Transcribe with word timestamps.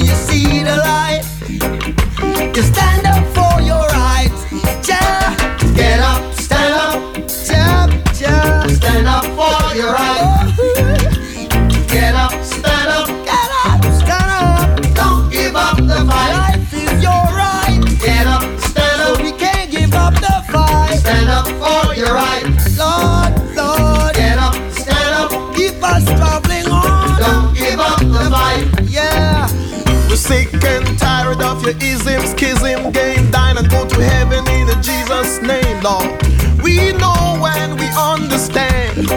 you 0.00 0.14
see 0.14 0.62
the 0.62 0.76
light. 0.76 1.22
You 2.56 2.62
stand 2.62 3.06
up 3.06 3.19
tired 31.70 31.82
of 31.82 31.82
your 31.82 32.20
ism, 32.20 32.26
schism, 32.26 32.92
game, 32.92 33.30
dine 33.30 33.56
and 33.58 33.70
go 33.70 33.86
to 33.86 34.02
heaven 34.02 34.46
in 34.48 34.66
the 34.66 34.74
Jesus 34.82 35.40
name, 35.42 35.82
Lord. 35.82 36.22
We 36.62 36.92
know 36.92 37.44
and 37.56 37.78
we 37.78 37.86
understand. 37.96 39.10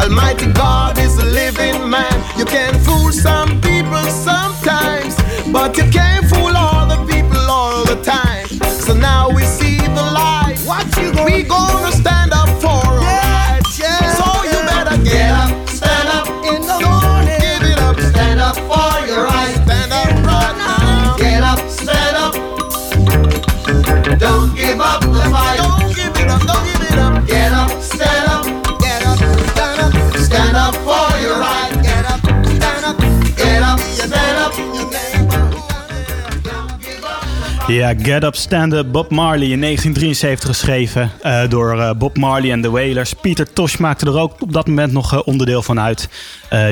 Almighty 0.00 0.52
God 0.52 0.98
is 0.98 1.18
a 1.18 1.24
living 1.24 1.88
man. 1.90 2.38
You 2.38 2.44
can 2.44 2.74
fool 2.80 3.12
some 3.12 3.60
people 3.60 4.04
sometimes, 4.10 5.16
but 5.52 5.76
you 5.76 5.84
can't 5.90 6.26
fool 6.28 6.56
all 6.56 6.73
Ja, 37.74 37.94
Get 38.02 38.24
Up 38.24 38.36
Stand 38.36 38.72
Up, 38.72 38.92
Bob 38.92 39.10
Marley 39.10 39.48
in 39.48 39.60
1973 39.60 40.48
geschreven 40.48 41.10
eh, 41.22 41.48
door 41.48 41.80
eh, 41.80 41.90
Bob 41.98 42.16
Marley 42.16 42.50
en 42.50 42.62
de 42.62 42.70
Wailers. 42.70 43.12
Pieter 43.12 43.52
Tosh 43.52 43.76
maakte 43.76 44.06
er 44.06 44.18
ook 44.18 44.42
op 44.42 44.52
dat 44.52 44.66
moment 44.66 44.92
nog 44.92 45.12
eh, 45.12 45.20
onderdeel 45.24 45.62
van 45.62 45.80
uit. 45.80 46.08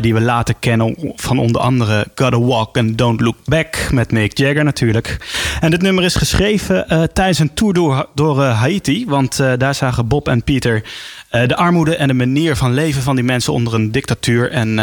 die 0.01 0.15
we 0.15 0.21
later 0.21 0.55
kennen 0.61 1.13
van 1.17 1.39
onder 1.39 1.61
andere 1.61 2.07
Gotta 2.15 2.41
Walk 2.41 2.79
and 2.79 2.99
Don't 2.99 3.21
Look 3.21 3.37
Back 3.45 3.89
met 3.93 4.13
Mick 4.13 4.39
Jagger 4.39 4.65
natuurlijk. 4.65 5.17
En 5.61 5.71
dit 5.71 5.83
nummer 5.83 6.05
is 6.05 6.15
geschreven 6.15 6.87
tijdens 7.13 7.39
een 7.39 7.55
tour 7.55 7.75
door, 7.75 8.09
door 8.15 8.43
Haiti. 8.43 9.05
Want 9.09 9.37
daar 9.59 9.75
zagen 9.75 10.09
Bob 10.09 10.29
en 10.29 10.45
Pieter 10.45 10.83
de 11.31 11.57
armoede 11.57 11.97
en 11.97 12.09
de 12.09 12.15
manier 12.15 12.57
van 12.57 12.75
leven 12.75 13.03
van 13.03 13.15
die 13.15 13.25
mensen 13.25 13.53
onder 13.53 13.75
een 13.75 13.93
dictatuur. 13.93 14.51
En 14.51 14.79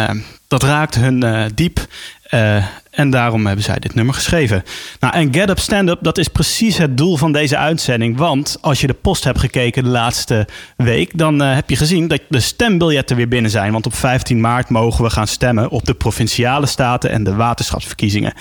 dat 0.50 0.64
raakte 0.64 1.00
hun 1.00 1.24
eh, 1.24 1.46
diep. 1.56 1.88
Eh, 2.24 2.66
en 2.92 3.10
daarom 3.10 3.46
hebben 3.46 3.66
zij 3.66 3.80
dit 3.80 3.96
nummer 3.96 4.14
geschreven. 4.14 4.64
Nou, 5.00 5.14
en 5.14 5.34
Get 5.34 5.50
Up 5.50 5.60
Stand 5.60 5.90
Up, 5.90 5.98
dat 6.02 6.18
is 6.18 6.28
precies 6.28 6.78
het 6.78 6.98
doel 6.98 7.18
van 7.18 7.32
deze 7.32 7.58
uitzending. 7.58 8.18
Want 8.18 8.58
als 8.62 8.82
je 8.82 8.88
de 8.88 8.94
post 8.94 9.24
hebt 9.24 9.40
gekeken 9.40 9.84
de 9.84 9.90
laatste 9.90 10.48
week, 10.76 11.18
dan 11.18 11.42
eh, 11.42 11.54
heb 11.54 11.70
je 11.70 11.76
gezien 11.76 12.08
dat 12.08 12.22
de 12.30 12.40
stembiljetten 12.40 13.16
weer 13.16 13.28
binnen 13.28 13.52
zijn. 13.52 13.72
Want 13.72 13.86
op 13.86 13.96
15 13.96 14.40
maart 14.40 14.70
mogen 14.70 15.04
we 15.04 15.10
gaan 15.10 15.28
stemmen 15.28 15.70
op 15.70 15.86
de 15.86 15.94
provinciale 15.94 16.66
staten 16.66 17.10
en 17.10 17.24
de 17.24 17.36
waterschapsverkiezingen. 17.36 18.34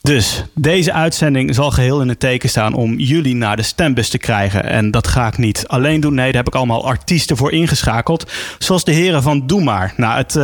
Dus 0.00 0.44
deze 0.54 0.92
uitzending 0.92 1.54
zal 1.54 1.70
geheel 1.70 2.00
in 2.00 2.08
het 2.08 2.20
teken 2.20 2.48
staan 2.48 2.74
om 2.74 2.98
jullie 2.98 3.34
naar 3.34 3.56
de 3.56 3.62
stembus 3.62 4.08
te 4.08 4.18
krijgen. 4.18 4.64
En 4.64 4.90
dat 4.90 5.06
ga 5.06 5.26
ik 5.26 5.38
niet 5.38 5.64
alleen 5.66 6.00
doen. 6.00 6.14
Nee, 6.14 6.26
daar 6.26 6.42
heb 6.42 6.46
ik 6.46 6.54
allemaal 6.54 6.86
artiesten 6.86 7.36
voor 7.36 7.52
ingeschakeld. 7.52 8.32
Zoals 8.58 8.84
de 8.84 8.92
heren 8.92 9.22
van 9.22 9.46
Doe 9.46 9.62
Maar. 9.62 9.92
Nou, 9.96 10.16
het, 10.16 10.36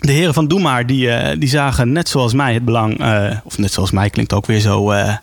de 0.00 0.12
heren 0.12 0.34
van 0.34 0.48
Doe 0.48 0.60
Maar, 0.60 0.86
die, 0.86 1.10
eh, 1.10 1.38
die 1.38 1.48
zagen 1.48 1.92
net 1.92 2.08
zoals 2.08 2.32
mij 2.32 2.54
het 2.54 2.64
belang... 2.64 3.00
eh, 3.00 3.36
of 3.44 3.58
net 3.58 3.72
zoals 3.72 3.90
mij 3.90 4.10
klinkt 4.10 4.32
ook 4.32 4.46
weer 4.46 4.60
zo 4.60 4.90
eh, 4.90 5.16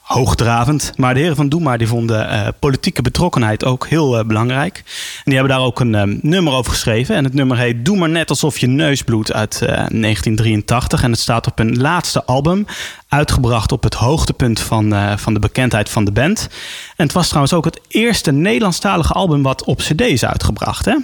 hoogdravend. 0.00 0.92
Maar 0.96 1.14
de 1.14 1.20
heren 1.20 1.36
van 1.36 1.48
Doe 1.48 1.60
Maar, 1.60 1.78
die 1.78 1.86
vonden 1.86 2.54
politieke 2.58 3.02
betrokkenheid 3.02 3.64
ook 3.64 3.86
heel 3.86 4.24
belangrijk. 4.26 4.76
En 4.76 5.22
die 5.24 5.34
hebben 5.34 5.52
daar 5.52 5.64
ook 5.64 5.80
een 5.80 6.18
nummer 6.22 6.52
over 6.52 6.72
geschreven. 6.72 7.16
En 7.16 7.24
het 7.24 7.34
nummer 7.34 7.58
heet 7.58 7.84
Doe 7.84 7.96
Maar 7.96 8.08
Net 8.08 8.30
Alsof 8.30 8.58
Je 8.58 8.66
Neus 8.66 9.02
bloedt 9.02 9.32
uit 9.32 9.62
eh, 9.62 9.68
1983. 9.68 11.02
En 11.02 11.10
het 11.10 11.20
staat 11.20 11.46
op 11.46 11.58
hun 11.58 11.80
laatste 11.80 12.24
album. 12.24 12.66
Uitgebracht 13.08 13.72
op 13.72 13.82
het 13.82 13.94
hoogtepunt 13.94 14.60
van, 14.60 14.94
eh, 14.94 15.16
van 15.16 15.34
de 15.34 15.40
bekendheid 15.40 15.88
van 15.88 16.04
de 16.04 16.12
band. 16.12 16.48
En 16.96 17.04
het 17.04 17.12
was 17.12 17.26
trouwens 17.26 17.54
ook 17.54 17.64
het 17.64 17.80
eerste 17.88 18.32
Nederlandstalige 18.32 19.12
album 19.12 19.42
wat 19.42 19.64
op 19.64 19.78
cd 19.78 20.00
is 20.00 20.24
uitgebracht. 20.24 20.84
Hè? 20.84 20.94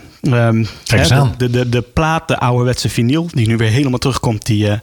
Kijk 0.84 1.00
eens 1.00 1.10
hè, 1.10 1.16
aan. 1.16 1.34
de, 1.36 1.50
de, 1.50 1.68
de 1.68 1.80
plaat, 1.80 2.28
de 2.28 2.38
ouderwetse 2.38 2.88
vinyl, 2.88 3.28
die 3.30 3.46
nu 3.46 3.56
weer 3.56 3.70
helemaal 3.70 3.98
terugkomt, 3.98 4.46
die, 4.46 4.68
eh, 4.68 4.78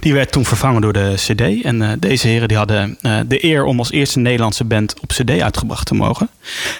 die 0.00 0.12
werd 0.12 0.32
toen 0.32 0.44
vervangen 0.44 0.80
door 0.80 0.92
de 0.92 1.14
CD. 1.16 1.64
En 1.64 1.82
eh, 1.82 1.88
deze 1.98 2.28
heren 2.28 2.48
die 2.48 2.56
hadden 2.56 2.98
de 3.26 3.44
eer 3.44 3.64
om 3.64 3.78
als 3.78 3.90
eerste 3.90 4.18
Nederlandse 4.18 4.64
band 4.64 5.00
op 5.00 5.08
CD 5.08 5.40
uitgebracht 5.40 5.86
te 5.86 5.94
mogen. 5.94 6.28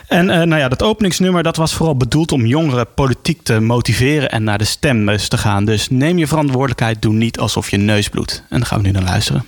En 0.08 0.26
nou 0.26 0.56
ja, 0.56 0.68
dat 0.68 0.82
openingsnummer 0.82 1.42
dat 1.42 1.56
was 1.56 1.74
vooral 1.74 1.96
bedoeld 1.96 2.32
om 2.32 2.46
jongeren 2.46 2.86
politiek 2.94 3.42
te 3.42 3.60
motiveren 3.60 4.30
en 4.30 4.44
naar 4.44 4.58
de 4.58 4.64
stembus 4.64 5.28
te 5.28 5.38
gaan. 5.38 5.64
Dus 5.64 5.88
neem 5.90 6.18
je 6.18 6.26
verantwoordelijkheid, 6.26 7.02
doe 7.02 7.14
niet 7.14 7.38
alsof 7.38 7.70
je 7.70 7.76
neus 7.76 8.08
bloedt. 8.08 8.42
En 8.48 8.58
daar 8.58 8.66
gaan 8.66 8.80
we 8.80 8.86
nu 8.86 8.92
naar 8.92 9.02
luisteren. 9.02 9.44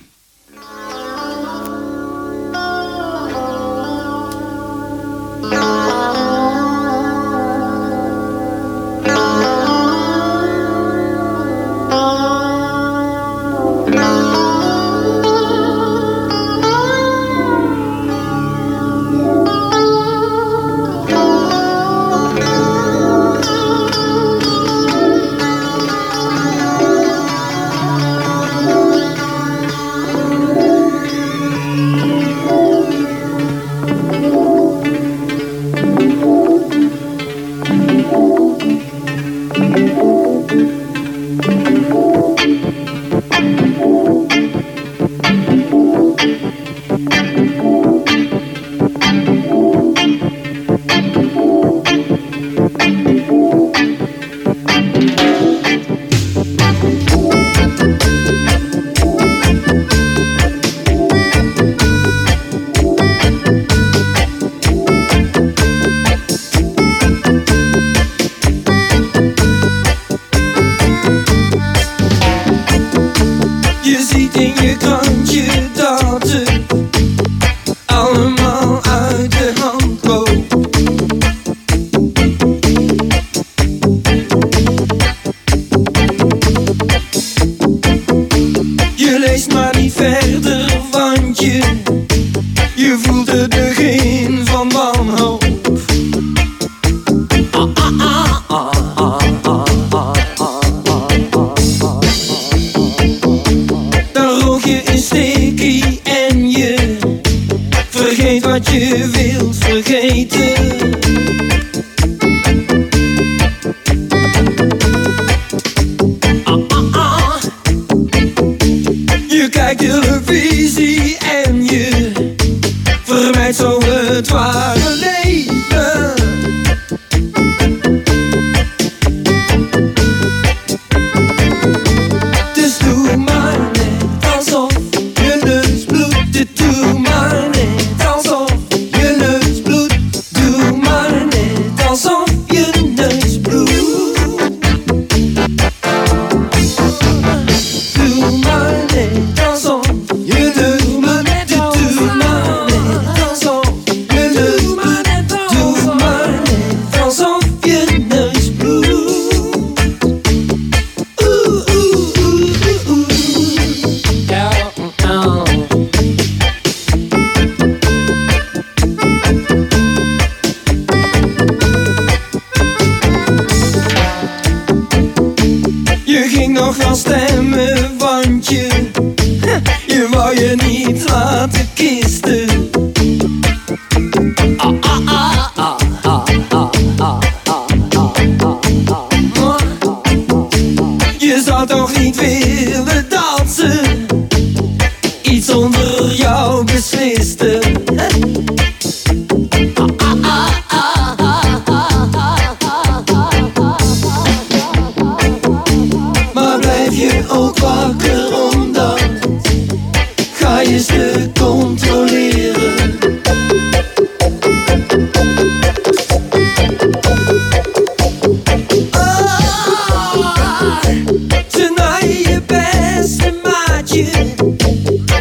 Maatje 224.03 224.35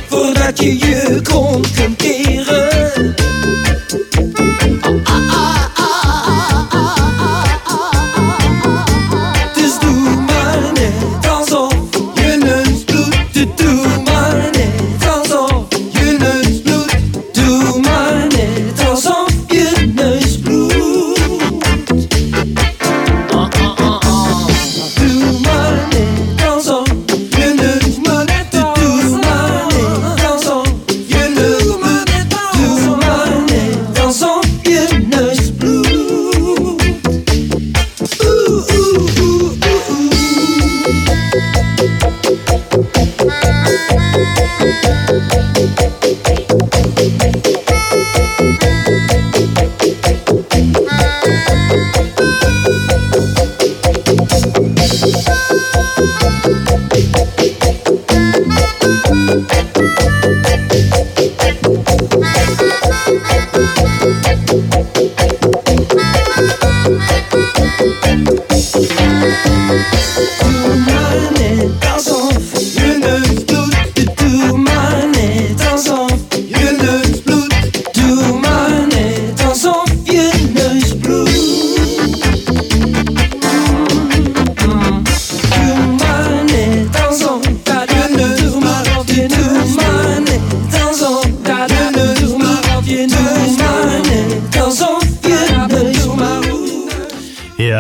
Voordat 0.09 0.59
je 0.59 0.79
je 0.79 1.04
kont 1.04 1.04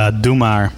Ja, 0.05 0.11
doe 0.11 0.37
maar. 0.37 0.73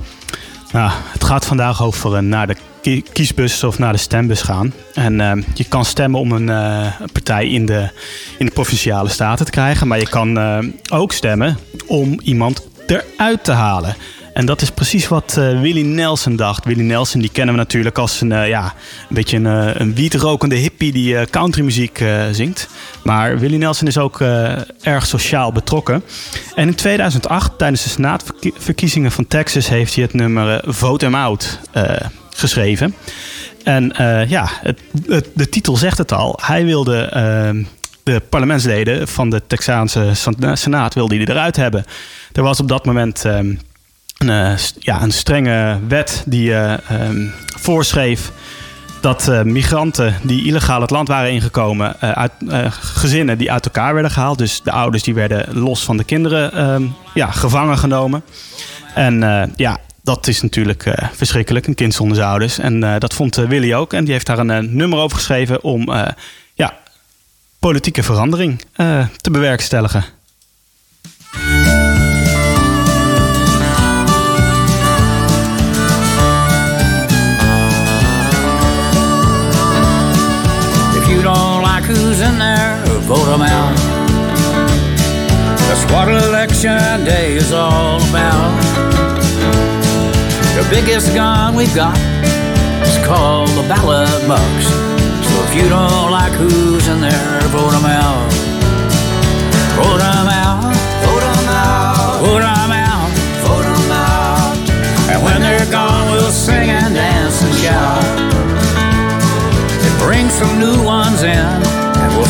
Nou, 0.72 0.90
het 1.12 1.24
gaat 1.24 1.46
vandaag 1.46 1.82
over 1.82 2.14
eh, 2.16 2.22
naar 2.22 2.46
de 2.46 2.56
ki- 2.80 3.02
kiesbus 3.12 3.64
of 3.64 3.78
naar 3.78 3.92
de 3.92 3.98
stembus 3.98 4.42
gaan. 4.42 4.72
En 4.94 5.20
eh, 5.20 5.32
je 5.54 5.64
kan 5.64 5.84
stemmen 5.84 6.20
om 6.20 6.32
een 6.32 6.48
eh, 6.48 6.86
partij 7.12 7.48
in 7.48 7.66
de, 7.66 7.88
in 8.38 8.46
de 8.46 8.52
provinciale 8.52 9.08
staten 9.08 9.44
te 9.44 9.50
krijgen. 9.50 9.86
Maar 9.86 9.98
je 9.98 10.08
kan 10.08 10.38
eh, 10.38 10.58
ook 10.92 11.12
stemmen 11.12 11.58
om 11.86 12.20
iemand 12.22 12.66
eruit 12.86 13.44
te 13.44 13.52
halen. 13.52 13.96
En 14.36 14.46
dat 14.46 14.62
is 14.62 14.70
precies 14.70 15.08
wat 15.08 15.36
eh 15.38 15.60
Willie 15.60 15.84
Nelson 15.84 16.36
dacht. 16.36 16.64
Willie 16.64 16.82
Nelson 16.84 17.20
die 17.20 17.30
kennen 17.30 17.54
we 17.54 17.60
natuurlijk 17.60 17.98
als 17.98 18.20
een, 18.20 18.32
eh, 18.32 18.48
ja, 18.48 18.64
een 19.08 19.14
beetje 19.14 19.36
een, 19.36 19.46
eh, 19.46 19.70
een 19.74 19.94
wietrokende 19.94 20.54
hippie 20.54 20.92
die 20.92 21.26
countrymuziek 21.30 22.04
zingt. 22.32 22.68
Maar 23.04 23.38
Willie 23.38 23.58
Nelson 23.58 23.86
is 23.86 23.98
ook 23.98 24.20
erg 24.82 25.06
sociaal 25.06 25.52
betrokken. 25.52 26.02
En 26.54 26.68
in 26.68 26.74
2008, 26.74 27.58
tijdens 27.58 27.82
de 27.82 27.88
senaatverkiezingen 27.88 29.10
van 29.12 29.26
Texas, 29.26 29.68
heeft 29.68 29.94
hij 29.94 30.04
het 30.04 30.12
nummer 30.14 30.62
Vote 30.66 31.04
Him 31.04 31.14
Out 31.14 31.58
geschreven. 32.30 32.94
En 33.64 33.92
ja, 34.28 34.48
het, 34.62 34.80
het- 35.06 35.28
de 35.34 35.48
titel 35.48 35.76
zegt 35.76 35.98
het 35.98 36.12
al. 36.12 36.38
Hij 36.42 36.64
wilde 36.64 36.98
eh, 36.98 37.50
de 38.02 38.20
parlementsleden 38.28 39.08
van 39.08 39.30
de 39.30 39.42
Texaanse 39.46 40.10
sen- 40.14 40.58
Senaat 40.58 40.94
wilde 40.94 41.16
hij 41.16 41.24
eruit 41.26 41.56
hebben. 41.56 41.84
Er 42.32 42.42
was 42.42 42.60
op 42.60 42.68
dat 42.68 42.84
moment 42.84 43.24
eh, 43.24 43.38
een, 44.18 44.30
eh, 44.30 44.58
ja, 44.78 45.02
een 45.02 45.12
strenge 45.12 45.78
wet 45.88 46.22
die 46.26 46.54
eh, 46.54 46.90
ehm, 46.90 47.26
voorschreef 47.58 48.32
dat 49.00 49.28
eh, 49.28 49.42
migranten 49.42 50.14
die 50.22 50.46
illegaal 50.46 50.80
het 50.80 50.90
land 50.90 51.08
waren 51.08 51.30
ingekomen, 51.30 52.00
uit 52.00 52.32
gezinnen 52.70 53.38
die 53.38 53.52
uit 53.52 53.64
elkaar 53.64 53.94
werden 53.94 54.10
gehaald. 54.10 54.38
Dus 54.38 54.62
de 54.62 54.70
ouders 54.70 55.02
die 55.02 55.14
werden 55.14 55.58
los 55.58 55.84
van 55.84 55.96
de 55.96 56.04
kinderen 56.04 56.52
ehm, 56.52 56.86
ja, 57.14 57.30
gevangen 57.30 57.78
genomen. 57.78 58.22
En 58.94 59.52
ja, 59.56 59.78
dat 60.02 60.26
is 60.26 60.42
natuurlijk 60.42 60.94
verschrikkelijk, 61.12 61.66
een 61.66 61.74
kind 61.74 61.94
zonder 61.94 62.16
zijn 62.16 62.28
ouders. 62.28 62.58
En 62.58 62.80
dat 62.98 63.14
vond 63.14 63.36
Willy 63.36 63.74
ook. 63.74 63.92
En 63.92 64.04
die 64.04 64.12
heeft 64.12 64.26
daar 64.26 64.38
een 64.38 64.76
nummer 64.76 64.98
over 64.98 65.16
geschreven 65.16 65.62
om 65.62 65.92
ja, 66.54 66.78
politieke 67.58 68.02
verandering 68.02 68.64
te 69.16 69.30
bewerkstelligen. 69.30 70.04
That's 85.68 85.84
what 85.92 86.08
election 86.08 87.04
day 87.04 87.34
is 87.34 87.52
all 87.52 87.96
about. 88.08 88.62
The 90.56 90.66
biggest 90.70 91.14
gun 91.14 91.54
we've 91.54 91.74
got 91.74 91.98
is 92.86 92.98
called 93.04 93.50
the 93.50 93.68
ballot 93.68 94.26
box. 94.26 94.64
So 95.28 95.42
if 95.44 95.54
you 95.54 95.68
don't 95.68 96.10
like 96.10 96.32
who's 96.32 96.88
in 96.88 97.00
there, 97.00 97.40
vote 97.48 97.72
them 97.72 97.84
out. 97.84 98.45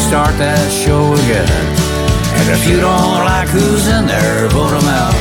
Start 0.06 0.38
that 0.38 0.70
show 0.70 1.14
again. 1.14 1.48
And 2.38 2.50
if 2.50 2.68
you 2.68 2.78
don't 2.78 3.24
like 3.26 3.48
who's 3.48 3.88
in 3.88 4.06
there, 4.06 4.46
vote 4.50 4.70
them 4.70 4.86
out. 4.86 5.14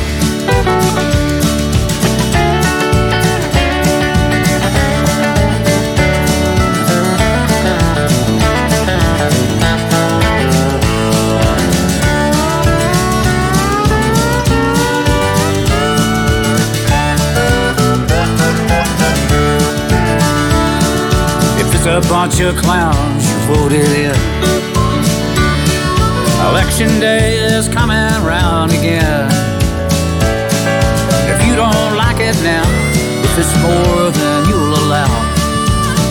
If 21.58 21.74
it's 21.74 21.86
a 21.86 22.08
bunch 22.08 22.38
of 22.40 22.54
clowns 22.56 23.28
you 23.28 23.36
voted 23.48 23.88
in, 23.88 24.55
election 26.50 27.00
day 27.00 27.38
is 27.38 27.68
coming 27.68 28.12
round 28.24 28.70
again. 28.72 29.26
If 31.32 31.38
you 31.46 31.56
don't 31.56 31.96
like 31.96 32.18
it 32.20 32.36
now, 32.42 32.66
if 33.26 33.38
it's 33.38 33.54
more 33.62 34.10
than 34.10 34.48
you'll 34.48 34.74
allow, 34.86 35.10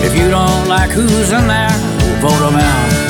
if 0.04 0.16
you 0.16 0.28
don't 0.28 0.68
like 0.68 0.90
who's 0.90 1.32
in 1.32 1.46
there, 1.46 1.76
vote 2.20 2.40
them 2.44 2.56
out. 2.56 3.06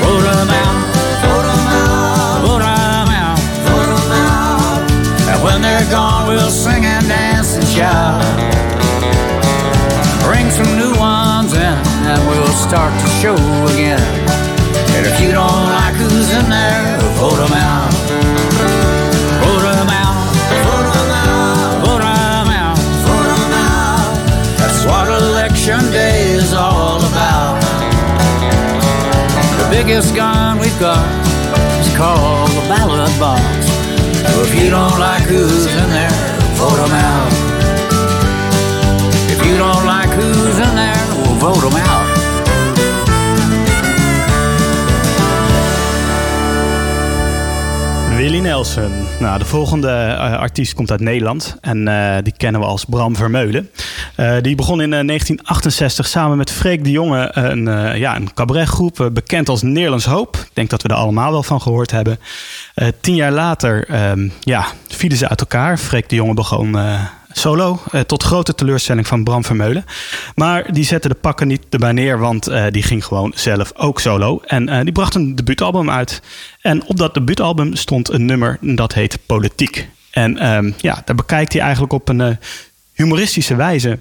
Vote 0.00 0.22
them 0.22 0.50
out. 0.50 0.78
Vote 1.24 1.46
them 1.50 1.66
out. 1.66 2.40
Vote 2.46 2.62
them 2.62 3.10
out. 3.22 3.38
Vote 3.66 3.88
them 3.90 4.12
out. 4.12 4.90
And 5.30 5.42
when 5.42 5.62
they're 5.62 5.90
gone, 5.90 6.28
we'll 6.28 6.50
sing 6.50 6.84
and 6.84 7.06
dance 7.08 7.56
and 7.56 7.66
shout. 7.66 8.22
Bring 10.22 10.50
some 10.50 10.70
new 10.76 10.94
ones 10.98 11.52
in 11.54 11.76
and 12.10 12.20
we'll 12.28 12.54
start 12.68 12.92
to 13.00 13.08
show 13.20 13.34
again. 13.74 14.00
And 14.96 15.06
if 15.06 15.20
you 15.20 15.32
don't 15.32 15.77
like 16.28 16.44
in 16.44 16.50
there, 16.50 16.98
vote 17.16 17.36
them 17.36 17.52
out. 17.52 17.92
Vote 19.40 19.64
out. 20.72 21.78
Vote 21.84 22.02
out. 22.02 22.78
Vote 23.06 23.32
out. 23.54 24.16
That's 24.58 24.84
what 24.84 25.08
election 25.08 25.80
day 25.90 26.32
is 26.32 26.52
all 26.52 26.98
about. 26.98 27.60
The 29.58 29.68
biggest 29.70 30.14
gun 30.14 30.58
we've 30.58 30.78
got 30.78 31.06
is 31.80 31.96
called 31.96 32.50
the 32.50 32.64
ballot 32.68 33.12
box. 33.18 33.42
So 34.32 34.42
if 34.42 34.54
you 34.60 34.70
don't 34.70 34.98
like 34.98 35.22
who's 35.22 35.66
in 35.66 35.88
there, 35.90 36.18
vote 36.60 36.76
them 36.76 36.92
out. 36.92 37.32
If 39.30 39.46
you 39.46 39.56
don't 39.56 39.86
like 39.86 40.10
who's 40.10 40.58
in 40.58 40.74
there, 40.76 41.06
we'll 41.16 41.36
vote 41.36 41.62
them 41.62 41.76
out. 41.76 42.07
Nou, 49.20 49.38
de 49.38 49.44
volgende 49.44 49.88
eh, 49.88 50.38
artiest 50.38 50.74
komt 50.74 50.90
uit 50.90 51.00
Nederland. 51.00 51.56
En 51.60 51.88
eh, 51.88 52.16
die 52.22 52.32
kennen 52.36 52.60
we 52.60 52.66
als 52.66 52.84
Bram 52.84 53.16
Vermeulen. 53.16 53.70
Eh, 54.14 54.36
die 54.42 54.54
begon 54.54 54.80
in 54.80 54.92
eh, 54.92 55.06
1968 55.06 56.06
samen 56.06 56.36
met 56.36 56.50
Freek 56.50 56.84
de 56.84 56.90
Jonge 56.90 57.30
een, 57.32 57.64
ja, 57.98 58.16
een 58.16 58.34
cabaretgroep. 58.34 59.10
bekend 59.12 59.48
als 59.48 59.62
Nederlands 59.62 60.04
Hoop. 60.04 60.36
Ik 60.36 60.50
denk 60.52 60.70
dat 60.70 60.82
we 60.82 60.88
er 60.88 60.94
allemaal 60.94 61.30
wel 61.30 61.42
van 61.42 61.62
gehoord 61.62 61.90
hebben. 61.90 62.18
Tien 63.00 63.14
jaar 63.14 63.32
later 63.32 63.88
ehm, 63.88 64.28
ja, 64.40 64.66
vielen 64.88 65.18
ze 65.18 65.28
uit 65.28 65.40
elkaar. 65.40 65.78
Freek 65.78 66.08
de 66.08 66.14
Jonge 66.14 66.34
begon 66.34 66.76
solo. 67.38 67.80
eh, 67.90 68.00
tot 68.00 68.22
grote 68.22 68.54
teleurstelling 68.54 69.06
van 69.06 69.24
Bram 69.24 69.44
Vermeulen. 69.44 69.84
Maar 70.34 70.72
die 70.72 70.84
zette 70.84 71.08
de 71.08 71.14
pakken 71.14 71.48
niet 71.48 71.66
erbij 71.70 71.92
neer. 71.92 72.18
Want 72.18 72.46
eh, 72.46 72.64
die 72.70 72.82
ging 72.82 73.04
gewoon 73.04 73.32
zelf 73.34 73.72
ook 73.76 74.00
solo. 74.00 74.40
En 74.46 74.68
eh, 74.68 74.82
die 74.82 74.92
bracht 74.92 75.14
een 75.14 75.34
debuutalbum 75.34 75.90
uit. 75.90 76.22
En 76.60 76.84
op 76.84 76.96
dat 76.96 77.14
debuutalbum 77.14 77.76
stond 77.76 78.10
een 78.10 78.24
nummer 78.24 78.58
dat 78.60 78.94
heet 78.94 79.18
Politiek. 79.26 79.88
En 80.10 80.38
ehm, 80.38 80.72
ja, 80.76 81.02
daar 81.04 81.16
bekijkt 81.16 81.52
hij 81.52 81.62
eigenlijk 81.62 81.92
op 81.92 82.08
een 82.08 82.38
humoristische 82.92 83.56
wijze 83.56 83.98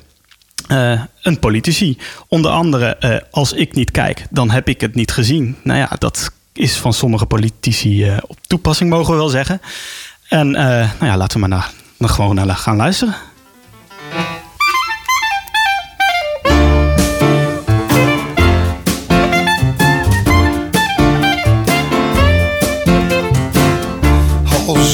een 1.21 1.39
politici. 1.39 1.97
Onder 2.27 2.51
andere, 2.51 3.25
als 3.31 3.53
ik 3.53 3.73
niet 3.73 3.91
kijk, 3.91 4.25
dan 4.29 4.49
heb 4.49 4.67
ik 4.67 4.81
het 4.81 4.95
niet 4.95 5.11
gezien. 5.11 5.55
Nou 5.63 5.79
ja, 5.79 5.89
dat 5.97 6.31
is 6.53 6.77
van 6.77 6.93
sommige 6.93 7.25
politici 7.25 8.17
op 8.27 8.37
toepassing, 8.41 8.89
mogen 8.89 9.13
we 9.13 9.19
wel 9.19 9.29
zeggen. 9.29 9.61
En 10.29 10.51
nou 10.51 11.05
ja, 11.05 11.17
laten 11.17 11.41
we 11.41 11.47
maar 11.47 11.73
naar 11.97 12.09
gewoon 12.09 12.35
naar 12.35 12.55
gaan 12.55 12.75
luisteren. 12.75 13.15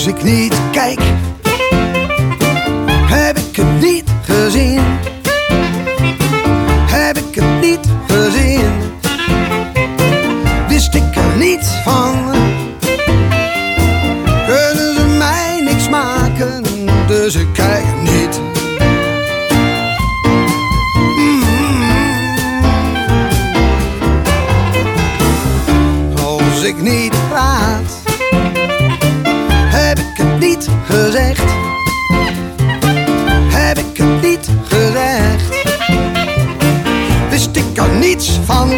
Als 0.03 0.13
ik 0.13 0.23
niet 0.23 0.55
kijk, 0.71 0.99
heb 3.05 3.37
ik 3.37 3.55
het 3.55 3.81
niet 3.81 4.03
gezien. 4.21 4.81
Heb 6.91 7.17
ik 7.17 7.35
het 7.35 7.61
niet 7.61 7.79
gezien. 8.07 8.71
Wist 10.67 10.95
ik 10.95 11.15
er 11.15 11.37
niets 11.37 11.67
van. 11.83 12.31
Kunnen 14.45 14.95
ze 14.95 15.15
mij 15.17 15.61
niks 15.61 15.89
maken, 15.89 16.63
dus 17.07 17.35
ik 17.35 17.47
kijk 17.53 17.85
niet. 18.01 18.41
Mm. 21.17 21.43
Als 26.17 26.63
ik 26.63 26.81
niet 26.81 27.22
Heb 33.47 33.77
ik 33.77 33.97
het 33.97 34.21
niet 34.21 34.49
gezegd? 34.63 35.63
Wist 37.29 37.55
ik 37.55 37.77
er 37.77 37.89
niets 37.89 38.39
van? 38.45 38.69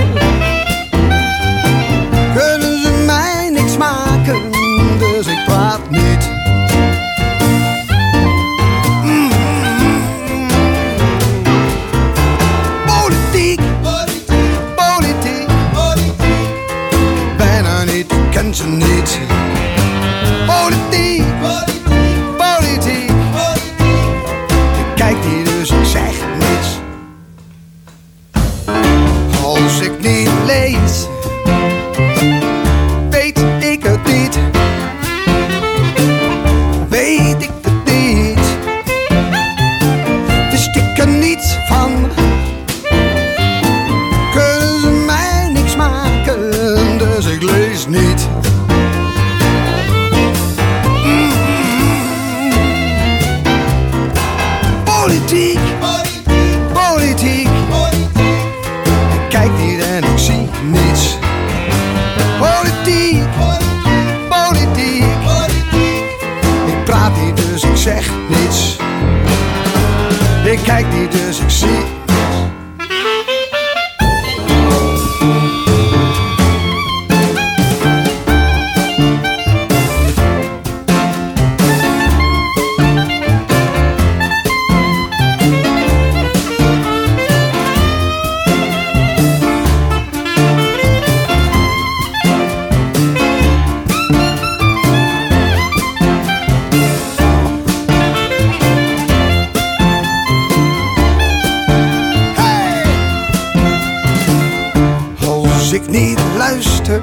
Niet 105.96 106.20
luister, 106.38 107.02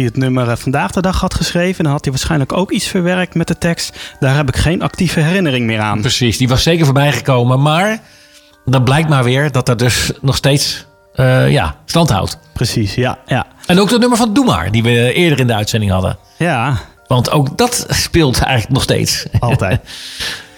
hij 0.00 0.08
het 0.08 0.22
nummer 0.22 0.48
eh, 0.50 0.56
vandaag 0.56 0.90
de 0.90 1.00
dag 1.00 1.20
had 1.20 1.34
geschreven, 1.34 1.84
dan 1.84 1.92
had 1.92 2.04
hij 2.04 2.12
waarschijnlijk 2.12 2.52
ook 2.52 2.70
iets 2.70 2.86
verwerkt 2.86 3.34
met 3.34 3.46
de 3.48 3.58
tekst. 3.58 3.96
Daar 4.20 4.36
heb 4.36 4.48
ik 4.48 4.56
geen 4.56 4.82
actieve 4.82 5.20
herinnering 5.20 5.66
meer 5.66 5.80
aan. 5.80 6.00
Precies, 6.00 6.36
die 6.38 6.48
was 6.48 6.62
zeker 6.62 6.84
voorbij 6.84 7.12
gekomen. 7.12 7.62
Maar 7.62 7.98
dan 8.64 8.84
blijkt 8.84 9.08
maar 9.08 9.24
weer 9.24 9.52
dat 9.52 9.68
er 9.68 9.76
dus 9.76 10.10
nog 10.20 10.36
steeds 10.36 10.86
eh, 11.14 11.50
ja, 11.50 11.76
stand 11.84 12.10
houdt. 12.10 12.38
Precies, 12.52 12.94
ja, 12.94 13.18
ja. 13.26 13.46
En 13.66 13.80
ook 13.80 13.90
dat 13.90 14.00
nummer 14.00 14.18
van 14.18 14.34
Doe 14.34 14.44
Maar, 14.44 14.70
die 14.70 14.82
we 14.82 15.12
eerder 15.12 15.40
in 15.40 15.46
de 15.46 15.54
uitzending 15.54 15.92
hadden. 15.92 16.18
Ja, 16.38 16.76
Want 17.06 17.30
ook 17.30 17.58
dat 17.58 17.86
speelt 17.88 18.38
eigenlijk 18.40 18.72
nog 18.72 18.82
steeds. 18.82 19.26
altijd. 19.38 19.80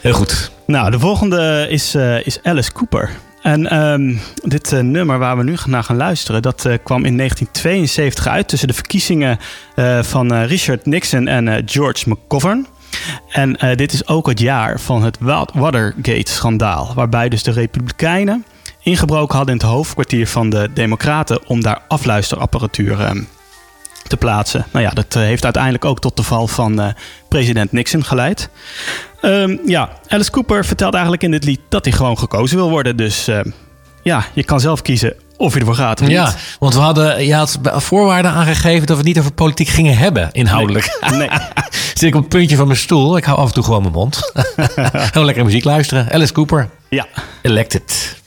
Heel 0.00 0.12
goed. 0.12 0.50
Nou, 0.66 0.90
de 0.90 0.98
volgende 0.98 1.66
is, 1.68 1.94
eh, 1.94 2.26
is 2.26 2.38
Alice 2.42 2.72
Cooper. 2.72 3.10
En 3.42 3.70
ehm, 3.70 4.16
dit 4.34 4.72
eh, 4.72 4.80
nummer 4.80 5.18
waar 5.18 5.36
we 5.36 5.42
nu 5.44 5.56
naar 5.66 5.84
gaan 5.84 5.96
luisteren, 5.96 6.42
dat 6.42 6.64
eh, 6.64 6.74
kwam 6.84 7.04
in 7.04 7.16
1972 7.16 8.26
uit 8.26 8.48
tussen 8.48 8.68
de 8.68 8.74
verkiezingen 8.74 9.38
eh, 9.74 10.02
van 10.02 10.34
Richard 10.34 10.86
Nixon 10.86 11.26
en 11.26 11.62
George 11.68 12.10
McGovern. 12.10 12.66
En 13.28 13.76
dit 13.76 13.92
is 13.92 14.06
ook 14.08 14.26
het 14.26 14.40
jaar 14.40 14.80
van 14.80 15.02
het 15.02 15.16
Wa- 15.20 15.48
Watergate-schandaal, 15.54 16.92
waarbij 16.94 17.28
dus 17.28 17.42
de 17.42 17.50
Republikeinen 17.50 18.44
ingebroken 18.82 19.36
hadden 19.36 19.54
in 19.54 19.60
het 19.60 19.70
hoofdkwartier 19.70 20.26
van 20.28 20.50
de 20.50 20.70
Democraten 20.74 21.46
om 21.46 21.62
daar 21.62 21.80
afluisterapparatuur 21.88 23.00
ehm, 23.00 23.22
te 24.06 24.16
plaatsen. 24.16 24.66
Nou 24.72 24.84
ja, 24.84 24.90
dat 24.90 25.16
eh, 25.16 25.22
heeft 25.22 25.44
uiteindelijk 25.44 25.84
ook 25.84 26.00
tot 26.00 26.16
de 26.16 26.22
val 26.22 26.46
van 26.48 26.80
eh, 26.80 26.88
president 27.28 27.72
Nixon 27.72 28.04
geleid. 28.04 28.48
Ehm, 29.20 29.56
ja, 29.66 29.88
Alice 30.08 30.30
Cooper 30.30 30.64
vertelt 30.64 30.92
eigenlijk 30.92 31.22
in 31.22 31.30
dit 31.30 31.44
lied 31.44 31.60
dat 31.68 31.84
hij 31.84 31.94
gewoon 31.94 32.18
gekozen 32.18 32.56
wil 32.56 32.70
worden. 32.70 32.96
Dus 32.96 33.28
eh, 33.28 33.40
ja, 34.02 34.24
je 34.32 34.44
kan 34.44 34.60
zelf 34.60 34.82
kiezen 34.82 35.14
of 35.36 35.54
je 35.54 35.60
ervoor 35.60 35.74
gaat 35.74 36.00
of 36.00 36.08
Ja, 36.08 36.24
niet. 36.24 36.56
want 36.58 36.74
we 36.74 36.80
hadden, 36.80 37.26
je 37.26 37.34
had 37.34 37.58
voorwaarden 37.62 38.30
aangegeven 38.30 38.86
dat 38.86 38.88
we 38.88 38.96
het 38.96 39.04
niet 39.06 39.18
over 39.18 39.32
politiek 39.32 39.68
gingen 39.68 39.96
hebben, 39.96 40.28
inhoudelijk. 40.32 40.98
Nee. 41.10 41.28
Zit 41.94 42.02
ik 42.02 42.14
op 42.14 42.20
het 42.20 42.28
puntje 42.28 42.56
van 42.56 42.66
mijn 42.66 42.78
stoel. 42.78 43.16
Ik 43.16 43.24
hou 43.24 43.38
af 43.38 43.46
en 43.48 43.54
toe 43.54 43.64
gewoon 43.64 43.80
mijn 43.82 43.94
mond. 43.94 44.32
Gewoon 45.12 45.24
lekker 45.26 45.44
muziek 45.44 45.64
luisteren. 45.64 46.12
Alice 46.12 46.32
Cooper, 46.32 46.68
Ja. 46.88 47.06
Elected. 47.42 48.20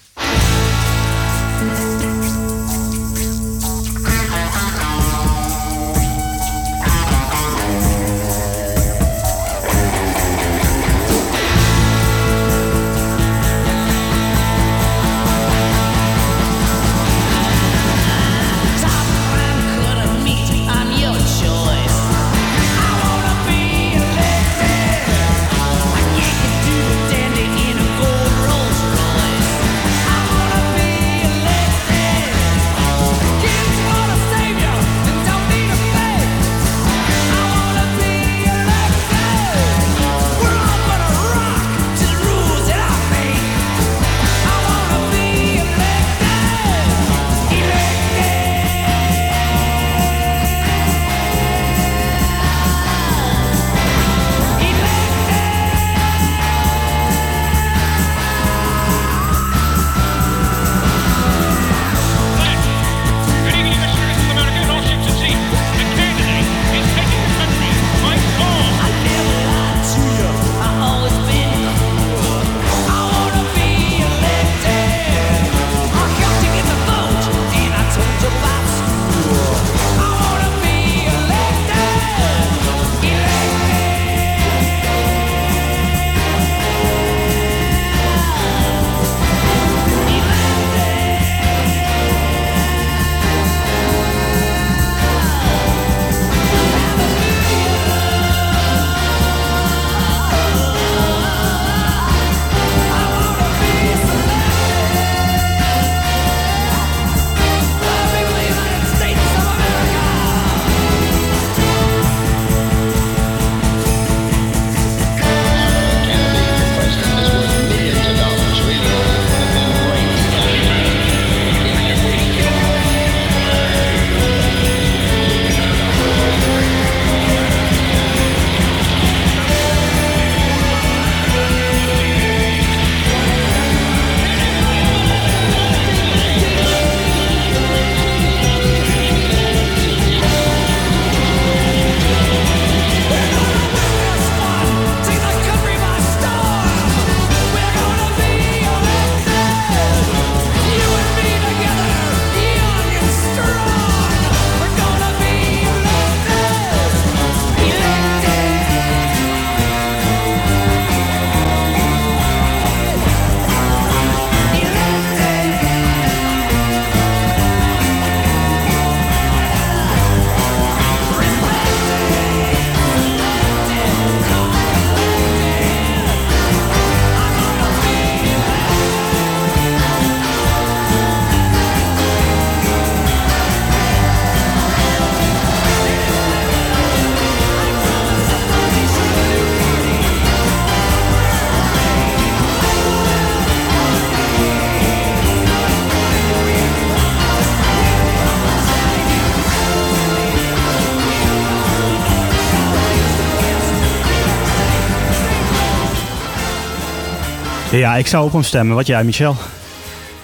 Ja, 207.78 207.96
ik 207.96 208.08
zou 208.08 208.26
op 208.26 208.32
hem 208.32 208.44
stemmen. 208.44 208.76
Wat 208.76 208.88
jij, 208.88 209.04
Michel? 209.04 209.36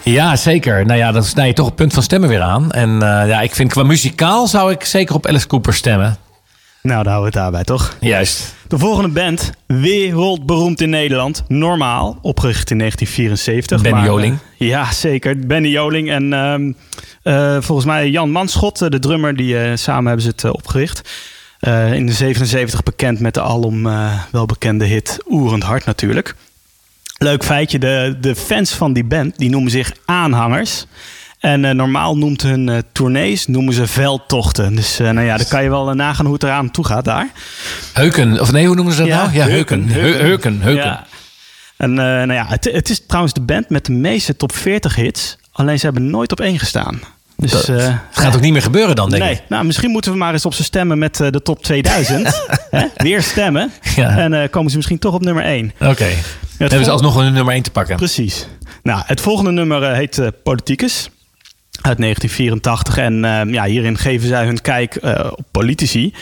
Ja, 0.04 0.36
zeker. 0.36 0.86
Nou 0.86 1.00
ja, 1.00 1.12
dan 1.12 1.24
snij 1.24 1.48
je 1.48 1.54
toch 1.54 1.66
het 1.66 1.76
punt 1.76 1.94
van 1.94 2.04
stemmen 2.04 2.30
weer 2.30 2.42
aan. 2.42 2.72
En 2.72 2.90
eh, 2.90 3.28
ja, 3.28 3.42
ik 3.42 3.56
vind 3.56 3.72
qua 3.72 3.84
muzikaal 3.84 4.48
zou 4.48 4.72
ik 4.72 4.84
zeker 4.84 5.16
op 5.16 5.28
Alice 5.28 5.48
Cooper 5.48 5.74
stemmen. 5.74 6.18
Nou, 6.82 7.04
dan 7.04 7.12
houden 7.14 7.32
we 7.32 7.38
het 7.40 7.52
daarbij, 7.52 7.64
toch? 7.64 7.96
Juist. 8.00 8.54
De 8.68 8.78
volgende 8.78 9.10
band, 9.10 9.52
wereldberoemd 9.68 10.82
in 10.82 10.90
Nederland. 10.90 11.44
Normaal, 11.48 12.18
opgericht 12.22 12.72
in 12.72 12.78
1974. 12.78 13.82
Benny 13.82 13.98
maar, 13.98 14.08
Joling. 14.08 14.38
eh, 14.60 14.68
ja, 14.68 14.92
zeker. 14.92 15.40
Benny 15.48 15.68
Joling 15.70 16.10
en 16.12 16.34
ehm, 16.34 16.72
eh, 17.24 17.58
volgens 17.62 17.88
mij 17.88 18.10
Jan 18.10 18.32
Manschot, 18.32 18.82
eh, 18.82 18.90
de 18.90 19.00
drummer, 19.00 19.36
die 19.36 19.58
eh, 19.60 19.72
samen 19.76 20.06
hebben 20.06 20.24
ze 20.24 20.30
het 20.30 20.44
eh, 20.44 20.52
opgericht. 20.54 21.10
Eh, 21.60 21.94
in 21.94 22.06
de 22.06 22.14
77 22.14 22.84
bekend 22.84 23.20
met 23.20 23.34
de 23.34 23.42
alom 23.42 23.88
eh, 23.88 24.14
welbekende 24.32 24.86
hit 24.86 25.18
Oerend 25.30 25.64
Hart 25.64 25.86
natuurlijk. 25.86 26.36
Leuk 27.24 27.44
feitje, 27.44 27.80
de, 27.80 28.18
de 28.20 28.36
fans 28.36 28.72
van 28.72 28.94
die 28.94 29.04
band 29.04 29.38
die 29.38 29.50
noemen 29.50 29.72
zich 29.72 29.92
aanhangers. 30.06 30.86
En 31.40 31.66
eh, 31.66 31.74
normaal 31.74 32.18
noemt 32.18 32.42
hun 32.42 32.70
eh, 32.70 32.78
tournees 32.92 33.48
noemen 33.48 33.74
ze 33.74 33.88
veldtochten. 33.88 34.76
Dus 34.76 35.00
eh, 35.00 35.10
nou 35.10 35.26
ja, 35.26 35.38
dan 35.38 35.48
kan 35.48 35.64
je 35.64 35.70
wel 35.70 35.94
nagaan 35.94 36.26
hoe 36.26 36.34
het 36.34 36.44
eraan 36.44 36.72
toe 36.72 36.86
gaat 36.86 37.06
daar. 37.06 37.28
Heuken, 37.94 38.40
of 38.40 38.52
nee, 38.52 38.66
hoe 38.66 38.76
noemen 38.76 38.94
ze 38.94 39.00
dat 39.00 39.08
Ja, 39.08 39.22
nou? 39.22 39.34
Ja, 39.34 39.46
Heuken. 39.48 39.88
Heuken. 39.88 40.02
Heuken, 40.02 40.26
Heuken. 40.26 40.62
Heuken. 40.62 40.84
Ja. 40.84 41.06
En 41.78 41.90
eh, 41.90 42.06
nou 42.06 42.34
ja, 42.34 42.46
het, 42.48 42.64
het 42.72 42.90
is 42.90 43.06
trouwens 43.06 43.34
de 43.34 43.42
band 43.42 43.70
met 43.70 43.86
de 43.86 43.92
meeste 43.92 44.36
top 44.36 44.56
40 44.56 44.96
hits. 44.96 45.38
Alleen 45.52 45.80
ze 45.80 45.86
hebben 45.86 46.10
nooit 46.10 46.32
op 46.32 46.40
één 46.40 46.60
gestaan. 46.60 47.00
Dus, 47.42 47.52
Dat 47.52 47.70
eh, 47.70 47.96
gaat 48.12 48.36
ook 48.36 48.42
niet 48.42 48.52
meer 48.52 48.62
gebeuren 48.62 48.96
dan, 48.96 49.10
denk 49.10 49.24
nee, 49.24 49.34
ik. 49.34 49.42
nou, 49.48 49.66
misschien 49.66 49.92
moeten 49.92 50.12
we 50.12 50.18
maar 50.18 50.34
eens 50.34 50.46
op 50.46 50.54
ze 50.54 50.64
stemmen 50.64 50.98
met 50.98 51.20
eh, 51.20 51.30
de 51.30 51.42
top 51.42 51.64
2000. 51.64 52.42
Hè? 52.72 52.86
Weer 52.96 53.24
stemmen. 53.24 53.72
Ja. 53.96 54.18
En 54.18 54.34
eh, 54.34 54.50
komen 54.50 54.70
ze 54.70 54.76
misschien 54.76 55.00
toch 55.00 55.14
op 55.14 55.22
nummer 55.22 55.44
1. 55.44 55.72
Oké. 55.80 56.08
Hebben 56.58 56.84
ze 56.84 56.92
alsnog 56.92 57.16
een 57.16 57.34
nummer 57.34 57.54
1 57.54 57.64
te 57.64 57.72
pakken. 57.72 57.96
Precies. 57.96 58.48
Nou, 58.84 59.04
het 59.06 59.22
volgende 59.22 59.52
nummer 59.52 59.96
heet 59.96 60.32
Politicus. 60.44 61.10
Uit 61.82 61.98
1984. 61.98 62.98
En 62.98 63.54
ja, 63.54 63.64
hierin 63.64 63.98
geven 63.98 64.28
zij 64.28 64.46
hun 64.46 64.62
kijk 64.62 65.00
op 65.32 65.46
politici. 65.52 66.14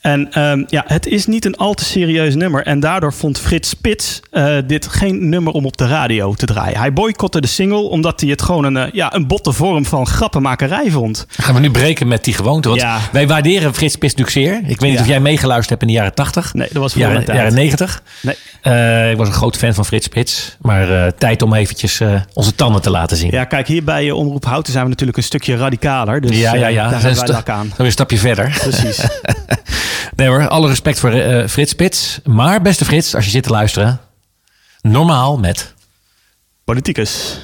En 0.00 0.32
ehm, 0.32 0.64
ja, 0.66 0.84
het 0.86 1.06
is 1.06 1.26
niet 1.26 1.44
een 1.44 1.56
al 1.56 1.74
te 1.74 1.84
serieus 1.84 2.34
nummer. 2.34 2.62
En 2.66 2.80
daardoor 2.80 3.12
vond 3.12 3.38
Frits 3.38 3.68
Spits 3.68 4.20
eh, 4.30 4.56
dit 4.66 4.86
geen 4.86 5.28
nummer 5.28 5.52
om 5.52 5.66
op 5.66 5.76
de 5.76 5.86
radio 5.86 6.34
te 6.34 6.46
draaien. 6.46 6.78
Hij 6.78 6.92
boycotte 6.92 7.40
de 7.40 7.46
single 7.46 7.82
omdat 7.88 8.20
hij 8.20 8.30
het 8.30 8.42
gewoon 8.42 8.64
een, 8.64 8.76
eh, 8.76 8.92
ja, 8.92 9.14
een 9.14 9.26
botte 9.26 9.52
vorm 9.52 9.84
van 9.86 10.06
grappenmakerij 10.06 10.90
vond. 10.90 11.26
Gaan 11.30 11.54
we 11.54 11.60
nu 11.60 11.70
breken 11.70 12.08
met 12.08 12.24
die 12.24 12.34
gewoonte? 12.34 12.68
Want 12.68 12.80
Ja. 12.80 12.98
wij 13.12 13.26
waarderen 13.26 13.74
Frits 13.74 13.94
Spits 13.94 14.14
natuurlijk 14.14 14.46
zeer. 14.46 14.70
Ik 14.70 14.80
weet 14.80 14.90
niet 14.90 14.92
Ja. 14.98 15.00
of 15.00 15.06
jij 15.06 15.20
meegeluisterd 15.20 15.68
hebt 15.70 15.82
in 15.82 15.88
de 15.88 15.94
jaren 15.94 16.14
80. 16.14 16.54
Nee, 16.54 16.68
dat 16.72 16.82
was 16.82 16.92
voor 16.92 17.02
jaren, 17.02 17.24
tijd. 17.24 17.36
jaren 17.38 17.54
90. 17.54 18.02
Nee. 18.22 18.34
Eh, 18.62 19.10
ik 19.10 19.16
was 19.16 19.28
een 19.28 19.34
groot 19.34 19.56
fan 19.56 19.74
van 19.74 19.84
Frits 19.84 20.04
Spits. 20.06 20.56
Maar 20.60 21.14
tijd 21.14 21.42
om 21.42 21.54
eventjes 21.54 22.00
onze 22.32 22.54
tanden 22.54 22.82
te 22.82 22.90
laten 22.90 23.16
zien. 23.16 23.30
Ja, 23.30 23.44
kijk, 23.44 23.66
hier 23.66 23.84
bij 23.84 24.10
Omroep 24.10 24.44
Houten 24.44 24.72
zijn 24.72 24.84
we 24.84 24.90
natuurlijk 24.90 25.18
een 25.18 25.24
stukje 25.24 25.56
radicaler. 25.56 26.20
Dus 26.20 26.36
ja, 26.38 26.54
ja. 26.54 26.66
ja. 26.66 26.88
daar 26.88 27.04
is 27.04 27.18
wij 27.18 27.26
dak 27.26 27.48
aan. 27.48 27.66
Dan 27.68 27.76
weer 27.76 27.86
een 27.86 27.92
stapje 27.92 28.18
verder. 28.18 28.56
Precies. 28.60 29.00
Nee 30.16 30.28
hoor, 30.28 30.48
alle 30.48 30.68
respect 30.68 30.98
voor 31.00 31.10
eh, 31.10 31.48
Frits 31.48 31.70
Spits. 31.70 32.20
Maar 32.24 32.62
beste 32.62 32.84
Frits, 32.84 33.14
als 33.14 33.24
je 33.24 33.30
zit 33.30 33.42
te 33.42 33.50
luisteren. 33.50 34.00
Normaal 34.80 35.38
met... 35.38 35.74
Politicus. 36.64 37.40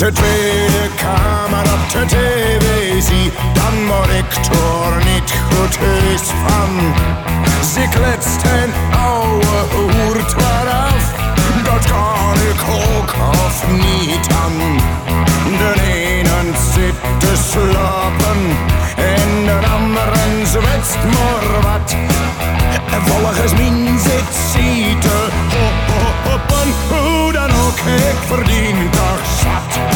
De 0.00 0.12
Tweede 0.12 0.88
Kamer 0.96 1.72
op 1.72 1.90
de 1.92 2.04
televisie, 2.06 3.32
dan 3.52 3.86
word 3.86 4.08
ik 4.08 4.32
er 4.50 5.04
niet 5.04 5.32
goed 5.50 5.78
is 6.14 6.22
van. 6.46 6.94
Ze 7.72 7.88
kletst 7.90 8.42
een 8.42 8.98
oude 8.98 9.60
hoert 9.72 10.34
waaraf, 10.34 11.12
dat 11.64 11.84
kan 11.84 12.34
ik 12.50 12.60
ook 12.68 13.14
of 13.44 13.64
niet 13.70 14.26
aan. 14.44 14.76
De 15.58 15.82
ene 15.82 16.56
zit 16.74 16.94
te 17.18 17.32
slapen 17.50 18.40
en 18.96 19.44
de 19.44 19.66
andere 19.66 20.46
zwetst 20.46 20.98
maar 21.04 21.60
wat. 21.62 21.96
En 22.90 23.02
volgens 23.06 23.52
mij 23.52 23.98
zit 23.98 24.34
ze 24.52 24.96
te 25.00 25.28
hoppen, 26.24 26.74
hoe 26.88 27.32
dan 27.32 27.50
ook, 27.50 27.78
ik 27.78 28.18
verdien 28.26 28.90
toch 28.90 29.26
zat. 29.42 29.89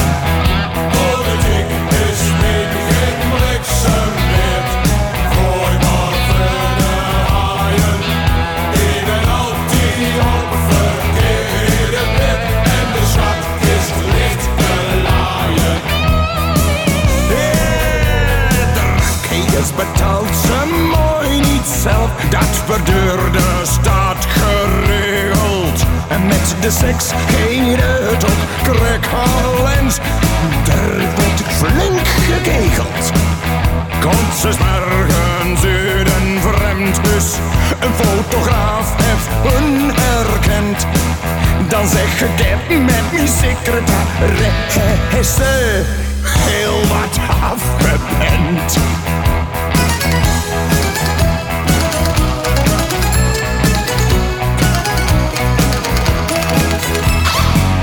Zeg 41.90 42.22
ik 42.22 42.28
het 42.32 42.68
met 42.68 43.12
mijn 43.12 43.28
secretaresse 43.28 45.82
heel 46.28 46.80
wat 46.88 47.18
afgepend. 47.42 48.78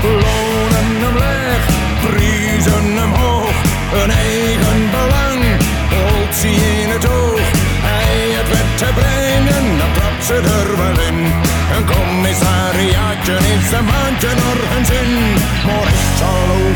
Lonen 0.02 1.00
hem 1.00 1.16
leeg, 1.18 1.66
prijzen 2.00 2.96
hem 2.96 3.12
hoog, 3.12 3.62
een 4.02 4.10
eigen 4.10 4.90
belang, 4.90 5.44
holt 5.90 6.34
ze 6.34 6.48
in 6.48 6.90
het 6.90 7.08
oog. 7.08 7.40
Hij 7.82 8.30
het 8.38 8.48
wet 8.48 8.78
te 8.78 8.86
brengen, 8.94 9.78
dan 9.78 9.92
trapt 9.92 10.24
ze 10.24 10.34
er 10.34 10.81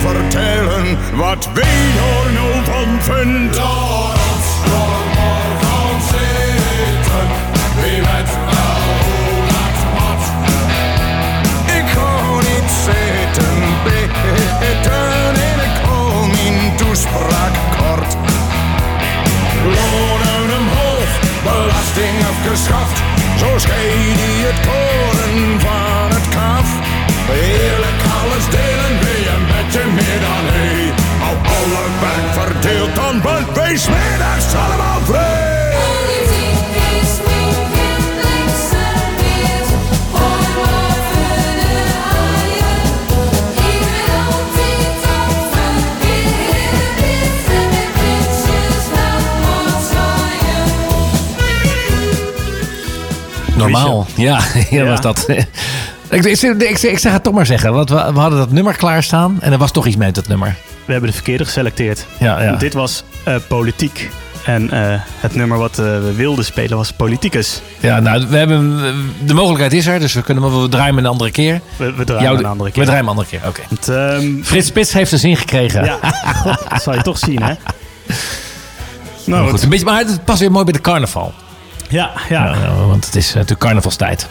vertellen 0.09 0.99
wat 1.15 1.49
wij 1.55 1.85
er 2.15 2.33
nou 2.33 2.65
van 2.65 2.91
vindt. 3.01 3.57
Laat 3.57 4.19
ons 4.31 4.49
maar 5.17 5.53
gaan 5.63 6.01
zitten, 6.13 7.27
wie 7.81 8.01
weet 8.07 8.33
wel 8.51 8.81
hoe 9.05 9.43
wat. 9.97 10.23
Ik 11.79 11.87
kon 11.95 12.37
niet 12.37 12.71
zitten 12.85 13.59
bitten 13.85 15.35
en 15.49 15.59
ik 15.69 15.77
kon 15.89 16.31
mijn 16.31 16.77
toespraak 16.77 17.55
kort. 17.79 18.17
Lonen 19.65 20.49
omhoog, 20.59 21.11
belasting 21.43 22.17
afgeschaft, 22.31 22.99
zo 23.39 23.59
scheid 23.59 24.19
hij 24.21 24.51
het 24.51 24.67
koren 24.67 24.86
zwaaien. 33.79 34.17
Normaal. 53.57 54.07
Ja, 54.17 54.41
ja, 54.71 54.83
Ja. 54.83 54.85
was 54.85 55.01
dat. 55.01 55.27
Ik, 56.09 56.25
ik, 56.25 56.83
ik, 56.83 56.99
zeg 56.99 57.13
het 57.13 57.23
toch 57.23 57.35
maar 57.35 57.47
zeggen, 57.47 57.73
want 57.73 57.89
we, 57.89 58.11
we 58.13 58.19
hadden 58.19 58.39
dat 58.39 58.51
nummer 58.51 58.77
klaarstaan 58.77 59.37
en 59.41 59.53
er 59.53 59.59
was 59.59 59.71
toch 59.71 59.87
iets 59.87 59.97
met 59.97 60.15
dat 60.15 60.29
nummer. 60.29 60.57
We 60.85 60.93
hebben 60.93 61.11
de 61.11 61.17
verkeerde 61.17 61.45
geselecteerd. 61.45 62.07
Ja, 62.19 62.43
ja. 62.43 62.57
Dit 62.57 62.75
was 62.75 63.05
eh, 63.25 63.35
politiek. 63.49 64.11
En 64.45 64.71
eh, 64.71 65.01
het 65.21 65.35
nummer 65.35 65.59
wat 65.59 65.79
eh, 65.79 65.85
we 65.85 66.13
wilden 66.17 66.45
spelen 66.45 66.77
was 66.77 66.93
Politicus. 66.93 67.61
Ja, 67.81 68.01
nou, 68.01 68.27
we 68.29 68.37
hebben, 68.37 68.81
de 69.25 69.35
mogelijkheid 69.35 69.73
is 69.73 69.87
er, 69.87 70.01
dus 70.01 70.13
we 70.13 70.23
kunnen 70.23 70.45
hem 70.45 70.61
we 70.63 70.69
draaien 70.69 70.95
hem 70.95 71.05
een 71.05 71.11
andere 71.11 71.31
keer. 71.31 71.61
We, 71.77 71.93
we 71.93 72.05
draaien 72.05 72.25
Jou- 72.25 72.39
een 72.39 72.45
andere 72.45 72.71
keer. 72.71 72.81
We 72.81 72.87
draaien 72.87 73.05
een 73.05 73.11
andere 73.11 73.29
keer, 73.29 73.41
oké. 73.47 73.63
Ehm, 73.93 74.43
Frits 74.43 74.67
Spits 74.67 74.93
heeft 74.93 75.09
zijn 75.09 75.21
zin 75.21 75.37
gekregen. 75.37 75.85
ja, 75.85 75.99
God, 76.35 76.59
dat 76.69 76.83
zal 76.83 76.95
je 76.95 77.03
toch 77.03 77.19
zien, 77.19 77.43
hè? 77.43 77.55
Nou, 79.25 79.51
goed. 79.51 79.63
Een 79.63 79.69
beetje, 79.69 79.85
maar 79.85 79.99
het 79.99 80.25
past 80.25 80.39
weer 80.41 80.51
mooi 80.51 80.65
bij 80.65 80.73
de 80.73 80.81
carnaval. 80.81 81.35
Ja, 81.89 82.11
ja. 82.29 82.55
Ja, 82.55 82.75
want 82.87 83.07
het 83.07 83.17
is 83.17 83.33
natuurlijk 83.33 83.61
carnavalstijd. 83.61 84.29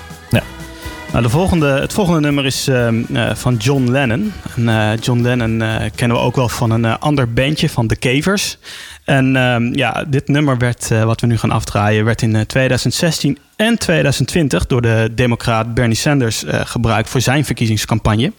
Nou, 1.15 1.27
de 1.27 1.33
volgende, 1.33 1.67
het 1.67 1.93
volgende 1.93 2.19
nummer 2.19 2.45
is 2.45 2.67
ehm, 2.67 3.03
eh, 3.13 3.35
van 3.35 3.55
John 3.55 3.91
Lennon. 3.91 4.33
En, 4.55 4.69
eh, 4.69 4.97
John 5.01 5.21
Lennon 5.21 5.61
eh, 5.61 5.89
kennen 5.95 6.17
we 6.17 6.23
ook 6.23 6.35
wel 6.35 6.49
van 6.49 6.71
een 6.71 6.85
ander 6.85 7.33
bandje, 7.33 7.69
van 7.69 7.87
The 7.87 7.95
Cavers. 7.95 8.57
En 9.03 9.35
ehm, 9.35 9.73
ja, 9.73 10.03
dit 10.07 10.27
nummer 10.27 10.57
werd, 10.57 10.87
wat 10.87 11.21
we 11.21 11.27
nu 11.27 11.37
gaan 11.37 11.51
afdraaien, 11.51 12.05
werd 12.05 12.21
in 12.21 12.35
eh, 12.35 12.41
2016 12.41 13.37
en 13.55 13.77
2020 13.77 14.65
door 14.65 14.81
de 14.81 15.11
democraat 15.15 15.73
Bernie 15.73 15.95
Sanders 15.95 16.43
gebruikt 16.47 17.09
voor 17.09 17.21
zijn 17.21 17.45
verkiezingscampagne. 17.45 18.31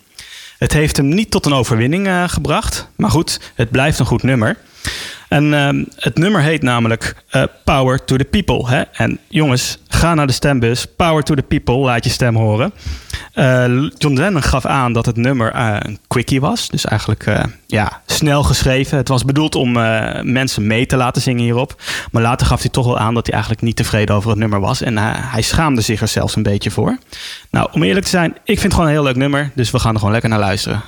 Het 0.58 0.72
heeft 0.72 0.96
hem 0.96 1.08
niet 1.08 1.30
tot 1.30 1.46
een 1.46 1.54
overwinning 1.54 2.08
gebracht. 2.26 2.88
Maar 2.96 3.10
goed, 3.10 3.40
het 3.54 3.70
blijft 3.70 3.98
een 3.98 4.06
goed 4.06 4.22
nummer. 4.22 4.56
En 5.28 5.54
ehm, 5.54 5.84
het 5.96 6.18
nummer 6.18 6.40
heet 6.40 6.62
namelijk 6.62 7.14
eh, 7.28 7.42
Power 7.64 8.04
to 8.04 8.16
the 8.16 8.24
People. 8.24 8.68
Hè? 8.68 8.82
En 8.92 9.18
jongens, 9.28 9.78
ga 9.88 10.14
naar 10.14 10.26
de 10.26 10.32
stembus. 10.32 10.86
Power 10.96 11.22
to 11.22 11.34
the 11.34 11.42
People, 11.42 11.74
laat 11.74 12.04
je 12.04 12.10
stem 12.10 12.36
horen. 12.36 12.72
Eh, 13.32 13.64
John 13.98 14.16
Lennon 14.16 14.42
gaf 14.42 14.66
aan 14.66 14.92
dat 14.92 15.06
het 15.06 15.16
nummer 15.16 15.52
eh, 15.52 15.76
een 15.78 15.98
quickie 16.08 16.40
was. 16.40 16.68
Dus 16.68 16.84
eigenlijk 16.84 17.46
ja, 17.66 18.02
snel 18.06 18.42
geschreven. 18.42 18.96
Het 18.96 19.08
was 19.08 19.24
bedoeld 19.24 19.54
om 19.54 19.72
mensen 20.22 20.66
mee 20.66 20.86
te 20.86 20.96
laten 20.96 21.22
zingen 21.22 21.42
hierop. 21.42 21.82
Maar 22.10 22.22
later 22.22 22.46
gaf 22.46 22.60
hij 22.60 22.70
toch 22.70 22.86
wel 22.86 22.98
aan 22.98 23.14
dat 23.14 23.26
hij 23.26 23.34
eigenlijk 23.34 23.64
niet 23.64 23.76
tevreden 23.76 24.14
over 24.14 24.30
het 24.30 24.38
nummer 24.38 24.60
was. 24.60 24.82
En 24.82 24.96
hij 25.20 25.42
schaamde 25.42 25.80
zich 25.80 26.00
er 26.00 26.08
zelfs 26.08 26.36
een 26.36 26.42
beetje 26.42 26.70
voor. 26.70 26.98
Nou, 27.50 27.68
om 27.72 27.82
eerlijk 27.82 28.04
te 28.04 28.10
zijn, 28.10 28.30
ik 28.30 28.40
vind 28.44 28.62
het 28.62 28.72
gewoon 28.72 28.88
een 28.88 28.94
heel 28.94 29.04
leuk 29.04 29.16
nummer. 29.16 29.50
Dus 29.54 29.70
we 29.70 29.78
gaan 29.78 29.92
er 29.92 29.98
gewoon 29.98 30.12
lekker 30.12 30.30
naar 30.30 30.38
luisteren. 30.38 30.82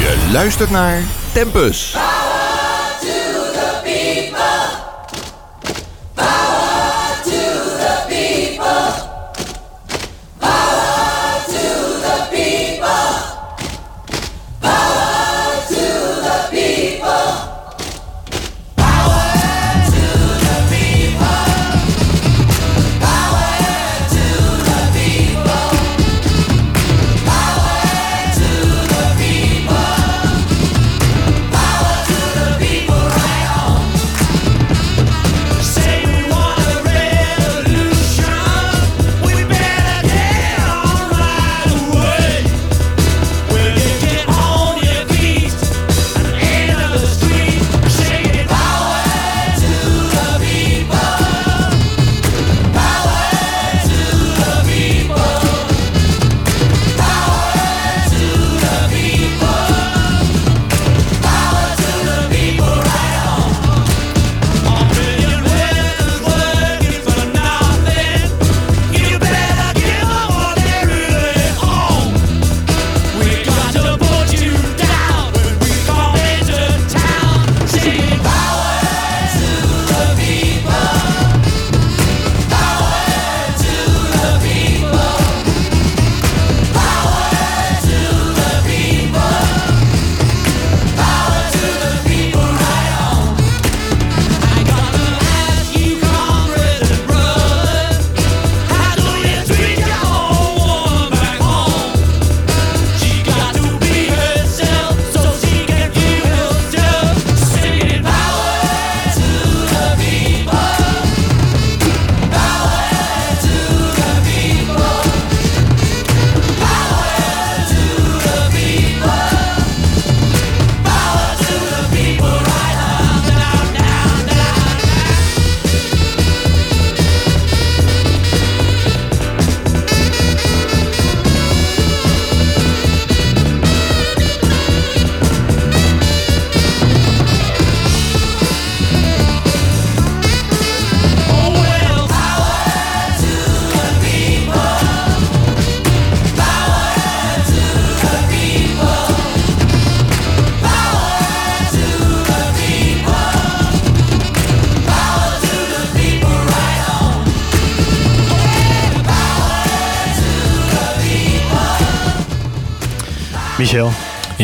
Je 0.00 0.28
luistert 0.32 0.70
naar 0.70 1.02
Tempus. 1.32 1.96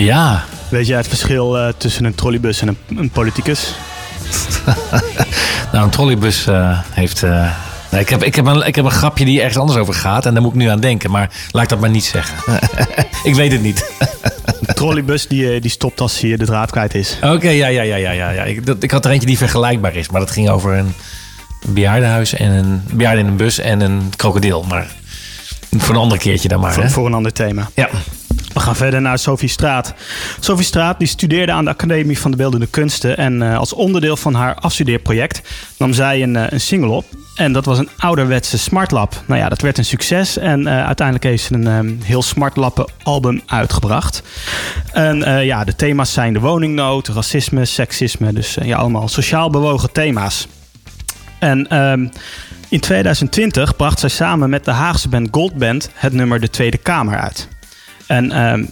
Ja. 0.06 0.44
weet 0.68 0.86
jij 0.86 0.96
het 0.96 1.08
verschil 1.08 1.58
eh, 1.58 1.72
tussen 1.76 2.04
een 2.04 2.14
trolleybus 2.14 2.60
en 2.60 2.68
een, 2.68 2.78
een 2.96 3.10
politicus? 3.10 3.74
Nou, 5.72 5.84
een 5.84 5.90
trolleybus 5.90 6.46
eh, 6.46 6.78
heeft... 6.90 7.22
eh, 7.22 7.50
nee, 7.90 8.00
ik, 8.00 8.08
heb, 8.08 8.22
ik, 8.22 8.34
heb 8.34 8.46
een, 8.46 8.66
ik 8.66 8.74
heb 8.74 8.84
een 8.84 8.90
grapje 8.90 9.24
die 9.24 9.38
ergens 9.38 9.56
anders 9.58 9.78
over 9.78 9.94
gaat. 9.94 10.26
En 10.26 10.32
daar 10.32 10.42
moet 10.42 10.52
ik 10.52 10.58
nu 10.58 10.66
aan 10.66 10.80
denken. 10.80 11.10
Maar 11.10 11.30
laat 11.50 11.62
ik 11.62 11.68
dat 11.68 11.80
maar 11.80 11.90
niet 11.90 12.04
zeggen. 12.04 12.36
ik 13.30 13.34
weet 13.34 13.52
het 13.52 13.62
niet. 13.62 13.90
Een 14.66 14.74
trolleybus 14.74 15.26
die, 15.26 15.60
die 15.60 15.70
stopt 15.70 16.00
als 16.00 16.20
hij 16.20 16.36
de 16.36 16.44
draad 16.44 16.70
kwijt 16.70 16.94
is. 16.94 17.18
Oké, 17.22 17.48
ja, 17.48 17.66
ja, 17.66 17.82
ja, 17.82 17.96
ja, 17.96 18.10
ja. 18.10 18.30
ja. 18.30 18.42
Ik, 18.42 18.66
dat, 18.66 18.82
ik 18.82 18.90
had 18.90 19.04
er 19.04 19.10
eentje 19.10 19.26
die 19.26 19.38
vergelijkbaar 19.38 19.94
is. 19.94 20.08
Maar 20.08 20.20
dat 20.20 20.30
ging 20.30 20.48
over 20.48 20.74
een 20.74 20.94
bejaardenhuis 21.66 22.34
en 22.34 22.50
een 22.50 22.82
bejaarde 22.92 23.20
in 23.20 23.26
een 23.26 23.36
bus 23.36 23.58
en 23.58 23.80
een 23.80 24.12
krokodil. 24.16 24.64
Maar 24.68 24.86
voor 25.76 25.94
een 25.94 26.00
ander 26.00 26.18
keertje 26.18 26.48
dan 26.48 26.60
maar. 26.60 26.72
Voor, 26.72 26.82
Hè? 26.82 26.88
voor 26.88 27.06
een 27.06 27.14
ander 27.14 27.32
thema. 27.32 27.70
Ja. 27.74 27.88
Gaan 28.66 28.76
verder 28.76 29.00
naar 29.00 29.18
Sophie 29.18 29.48
Straat. 29.48 29.94
Sophie 30.40 30.64
Straat 30.64 30.98
die 30.98 31.08
studeerde 31.08 31.52
aan 31.52 31.64
de 31.64 31.70
Academie 31.70 32.18
van 32.18 32.30
de 32.30 32.36
Beeldende 32.36 32.66
Kunsten. 32.66 33.16
En 33.16 33.42
eh, 33.42 33.58
als 33.58 33.72
onderdeel 33.72 34.16
van 34.16 34.34
haar 34.34 34.54
afstudeerproject 34.54 35.42
nam 35.78 35.92
zij 35.92 36.22
een, 36.22 36.36
eh, 36.36 36.44
een 36.48 36.60
single 36.60 36.90
op. 36.90 37.04
En 37.34 37.52
dat 37.52 37.64
was 37.64 37.78
een 37.78 37.88
ouderwetse 37.98 38.58
smartlap. 38.58 39.22
Nou 39.26 39.40
ja, 39.40 39.48
dat 39.48 39.60
werd 39.60 39.78
een 39.78 39.84
succes. 39.84 40.38
En 40.38 40.66
eh, 40.66 40.86
uiteindelijk 40.86 41.26
heeft 41.26 41.42
ze 41.42 41.54
een 41.54 41.66
eh, 41.66 42.06
heel 42.06 42.22
smartlappen 42.22 42.86
album 43.02 43.42
uitgebracht. 43.46 44.22
En 44.92 45.44
ja, 45.44 45.64
de 45.64 45.76
thema's 45.76 46.12
zijn 46.12 46.32
de 46.32 46.40
woningnood, 46.40 47.08
racisme, 47.08 47.64
seksisme. 47.64 48.32
Dus 48.32 48.56
ja, 48.62 48.76
allemaal 48.76 49.08
sociaal 49.08 49.50
bewogen 49.50 49.92
thema's. 49.92 50.46
En 51.38 51.68
ehm, 51.68 52.06
In 52.68 52.80
2020 52.80 53.76
bracht 53.76 53.98
zij 53.98 54.08
samen 54.08 54.50
met 54.50 54.64
de 54.64 54.70
Haagse 54.70 55.08
band 55.08 55.28
Goldband 55.30 55.90
het 55.94 56.12
nummer 56.12 56.40
De 56.40 56.50
Tweede 56.50 56.78
Kamer 56.78 57.18
uit. 57.18 57.48
En 58.06 58.32
ehm, 58.32 58.64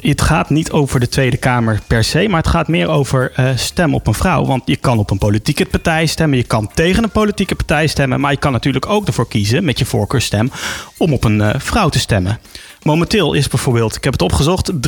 het 0.00 0.22
gaat 0.22 0.50
niet 0.50 0.70
over 0.70 1.00
de 1.00 1.08
Tweede 1.08 1.36
Kamer 1.36 1.80
per 1.86 2.04
se, 2.04 2.28
maar 2.28 2.40
het 2.40 2.50
gaat 2.50 2.68
meer 2.68 2.88
over 2.88 3.32
eh, 3.34 3.56
stem 3.56 3.94
op 3.94 4.06
een 4.06 4.14
vrouw. 4.14 4.44
Want 4.44 4.62
je 4.64 4.76
kan 4.76 4.98
op 4.98 5.10
een 5.10 5.18
politieke 5.18 5.66
partij 5.66 6.06
stemmen, 6.06 6.38
je 6.38 6.44
kan 6.44 6.70
tegen 6.74 7.02
een 7.02 7.10
politieke 7.10 7.54
partij 7.54 7.86
stemmen, 7.86 8.20
maar 8.20 8.30
je 8.30 8.38
kan 8.38 8.52
natuurlijk 8.52 8.86
ook 8.86 9.06
ervoor 9.06 9.28
kiezen 9.28 9.64
met 9.64 9.78
je 9.78 9.84
voorkeurstem 9.84 10.50
om 10.96 11.12
op 11.12 11.24
een 11.24 11.40
eh, 11.40 11.60
vrouw 11.60 11.88
te 11.88 11.98
stemmen. 11.98 12.38
Momenteel 12.82 13.32
is 13.32 13.48
bijvoorbeeld, 13.48 13.96
ik 13.96 14.04
heb 14.04 14.12
het 14.12 14.22
opgezocht, 14.22 14.72
33,2% 14.72 14.78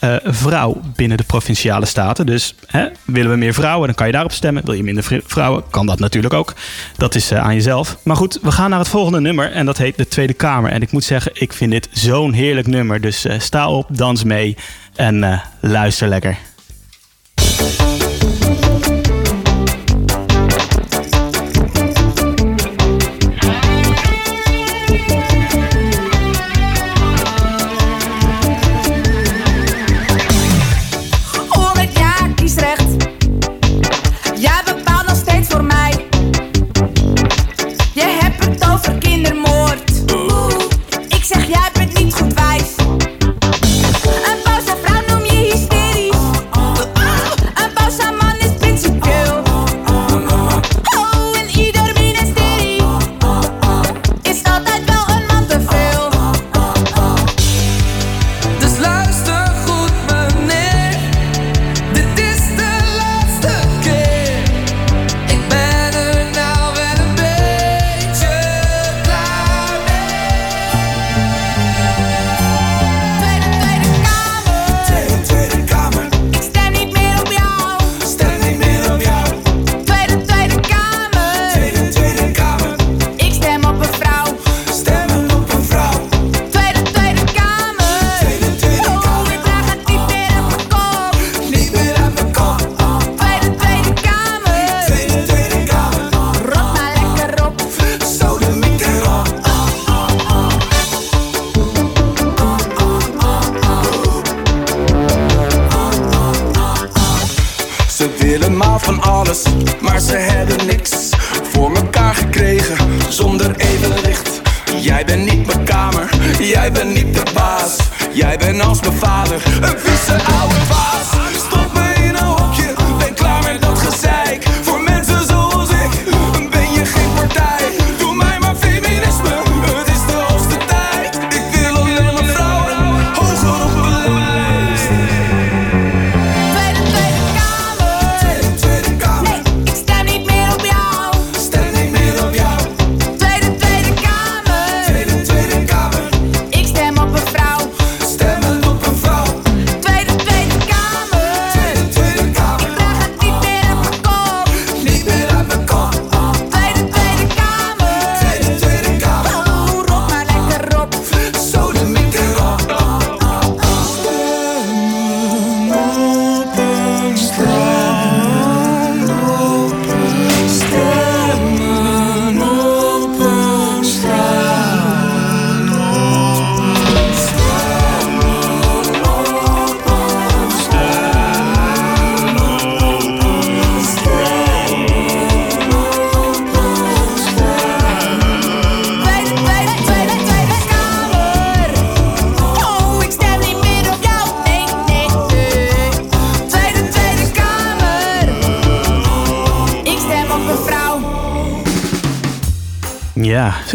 eh, 0.00 0.16
vrouw 0.24 0.80
binnen 0.96 1.16
de 1.16 1.24
provinciale 1.24 1.86
staten. 1.86 2.26
Dus 2.26 2.54
hè, 2.66 2.88
willen 3.04 3.30
we 3.30 3.36
meer 3.36 3.54
vrouwen, 3.54 3.86
dan 3.86 3.94
kan 3.94 4.06
je 4.06 4.12
daarop 4.12 4.32
stemmen. 4.32 4.64
Wil 4.64 4.74
je 4.74 4.82
minder 4.82 5.22
vrouwen, 5.26 5.64
kan 5.70 5.86
dat 5.86 5.98
natuurlijk 5.98 6.34
ook. 6.34 6.54
Dat 6.96 7.14
is 7.14 7.30
eh, 7.30 7.38
aan 7.38 7.54
jezelf. 7.54 7.98
Maar 8.02 8.16
goed, 8.16 8.38
we 8.42 8.52
gaan 8.52 8.70
naar 8.70 8.78
het 8.78 8.88
volgende 8.88 9.20
nummer 9.20 9.52
en 9.52 9.66
dat 9.66 9.78
heet 9.78 9.96
De 9.96 10.08
Tweede 10.08 10.32
Kamer. 10.32 10.70
En 10.70 10.82
ik 10.82 10.92
moet 10.92 11.04
zeggen, 11.04 11.32
ik 11.34 11.52
vind 11.52 11.70
dit 11.70 11.88
zo'n 11.92 12.32
heerlijk 12.32 12.66
nummer. 12.66 13.00
Dus 13.00 13.24
eh, 13.24 13.38
sta 13.38 13.70
op, 13.70 13.86
dans 13.90 14.24
mee 14.24 14.56
en 14.94 15.42
luister 15.60 16.08
lekker. 16.08 16.38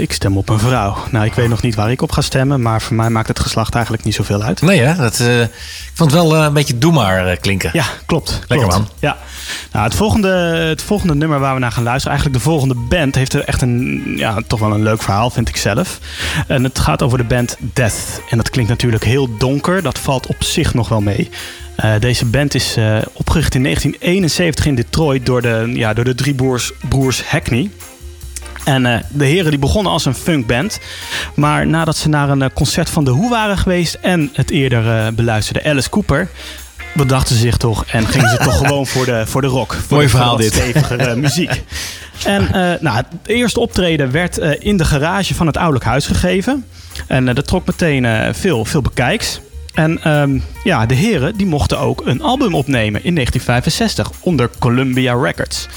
Ik 0.03 0.13
stem 0.13 0.37
op 0.37 0.49
een 0.49 0.59
vrouw. 0.59 0.97
Nou, 1.11 1.25
ik 1.25 1.33
weet 1.33 1.49
nog 1.49 1.61
niet 1.61 1.75
waar 1.75 1.91
ik 1.91 2.01
op 2.01 2.11
ga 2.11 2.21
stemmen, 2.21 2.61
maar 2.61 2.81
voor 2.81 2.95
mij 2.95 3.09
maakt 3.09 3.27
het 3.27 3.39
geslacht 3.39 3.73
eigenlijk 3.73 4.03
niet 4.03 4.15
zoveel 4.15 4.41
uit. 4.41 4.61
Nee, 4.61 4.81
hè? 4.81 4.95
Dat, 4.95 5.19
eh, 5.19 5.41
ik 5.41 5.91
vond 5.93 6.11
het 6.11 6.21
wel 6.21 6.35
eh, 6.35 6.43
een 6.43 6.53
beetje 6.53 6.77
doe 6.77 6.91
maar 6.91 7.27
eh, 7.27 7.37
klinken. 7.39 7.69
Ja, 7.73 7.85
klopt. 8.05 8.39
Lekker, 8.47 8.67
klopt. 8.67 8.73
man. 8.73 8.87
Ja. 8.99 9.17
Nou, 9.71 9.85
het, 9.85 9.95
volgende, 9.95 10.29
het 10.69 10.81
volgende 10.81 11.15
nummer 11.15 11.39
waar 11.39 11.53
we 11.53 11.59
naar 11.59 11.71
gaan 11.71 11.83
luisteren, 11.83 12.11
eigenlijk 12.11 12.43
de 12.43 12.49
volgende 12.49 12.75
band, 12.75 13.15
heeft 13.15 13.33
er 13.33 13.43
echt 13.43 13.61
een, 13.61 14.13
ja, 14.17 14.37
toch 14.47 14.59
wel 14.59 14.73
een 14.73 14.83
leuk 14.83 15.01
verhaal, 15.01 15.29
vind 15.29 15.49
ik 15.49 15.57
zelf. 15.57 15.99
En 16.47 16.63
het 16.63 16.79
gaat 16.79 17.01
over 17.01 17.17
de 17.17 17.23
band 17.23 17.57
Death. 17.59 18.21
En 18.29 18.37
dat 18.37 18.49
klinkt 18.49 18.69
natuurlijk 18.69 19.03
heel 19.03 19.37
donker, 19.37 19.81
dat 19.81 19.99
valt 19.99 20.27
op 20.27 20.43
zich 20.43 20.73
nog 20.73 20.89
wel 20.89 21.01
mee. 21.01 21.29
Deze 21.99 22.25
band 22.25 22.53
is 22.53 22.77
opgericht 23.13 23.55
in 23.55 23.63
1971 23.63 24.65
in 24.65 24.75
Detroit 24.75 25.25
door 25.25 25.41
de, 25.41 25.71
ja, 25.73 25.93
door 25.93 26.03
de 26.03 26.15
drie 26.15 26.33
broers, 26.33 26.71
broers 26.89 27.23
Hackney. 27.23 27.69
En 28.65 28.85
eh, 28.85 28.99
de 29.09 29.25
heren 29.25 29.49
die 29.51 29.59
begonnen 29.59 29.91
als 29.91 30.05
een 30.05 30.15
funkband. 30.15 30.79
Maar 31.35 31.67
nadat 31.67 31.97
ze 31.97 32.09
naar 32.09 32.29
een 32.29 32.41
eh, 32.41 32.49
concert 32.53 32.89
van 32.89 33.03
The 33.03 33.11
Who 33.17 33.29
waren 33.29 33.57
geweest... 33.57 33.97
en 34.01 34.29
het 34.33 34.49
eerder 34.51 34.97
eh, 34.99 35.07
beluisterde 35.13 35.63
Alice 35.69 35.89
Cooper... 35.89 36.29
bedachten 36.93 37.35
ze 37.35 37.41
zich 37.41 37.57
toch 37.57 37.85
en 37.85 38.07
gingen 38.07 38.29
ze 38.29 38.37
toch 38.37 38.57
gewoon 38.67 38.87
voor 38.87 39.05
de, 39.05 39.23
voor 39.25 39.41
de 39.41 39.47
rock. 39.47 39.73
Voor 39.73 39.83
Mooi 39.89 40.03
de- 40.05 40.11
verhaal 40.11 40.37
dit. 40.37 40.53
stevigere 40.53 41.15
muziek. 41.15 41.61
En 42.25 42.47
eh, 42.53 42.79
nou, 42.81 42.95
het 42.97 43.05
eerste 43.25 43.59
optreden 43.59 44.11
werd 44.11 44.37
in 44.37 44.77
de 44.77 44.85
garage 44.85 45.35
van 45.35 45.47
het 45.47 45.57
ouderlijk 45.57 45.85
huis 45.85 46.05
gegeven. 46.05 46.65
En 47.07 47.25
dat 47.25 47.47
trok 47.47 47.65
meteen 47.65 48.33
veel, 48.35 48.65
veel 48.65 48.81
bekijks. 48.81 49.39
En 49.73 50.03
ehm, 50.03 50.39
ja, 50.63 50.85
de 50.85 50.93
heren 50.93 51.35
die 51.35 51.45
mochten 51.45 51.79
ook 51.79 52.01
een 52.05 52.21
album 52.21 52.55
opnemen 52.55 53.03
in 53.03 53.15
1965 53.15 54.11
onder 54.19 54.49
Columbia 54.59 55.13
Records. 55.13 55.67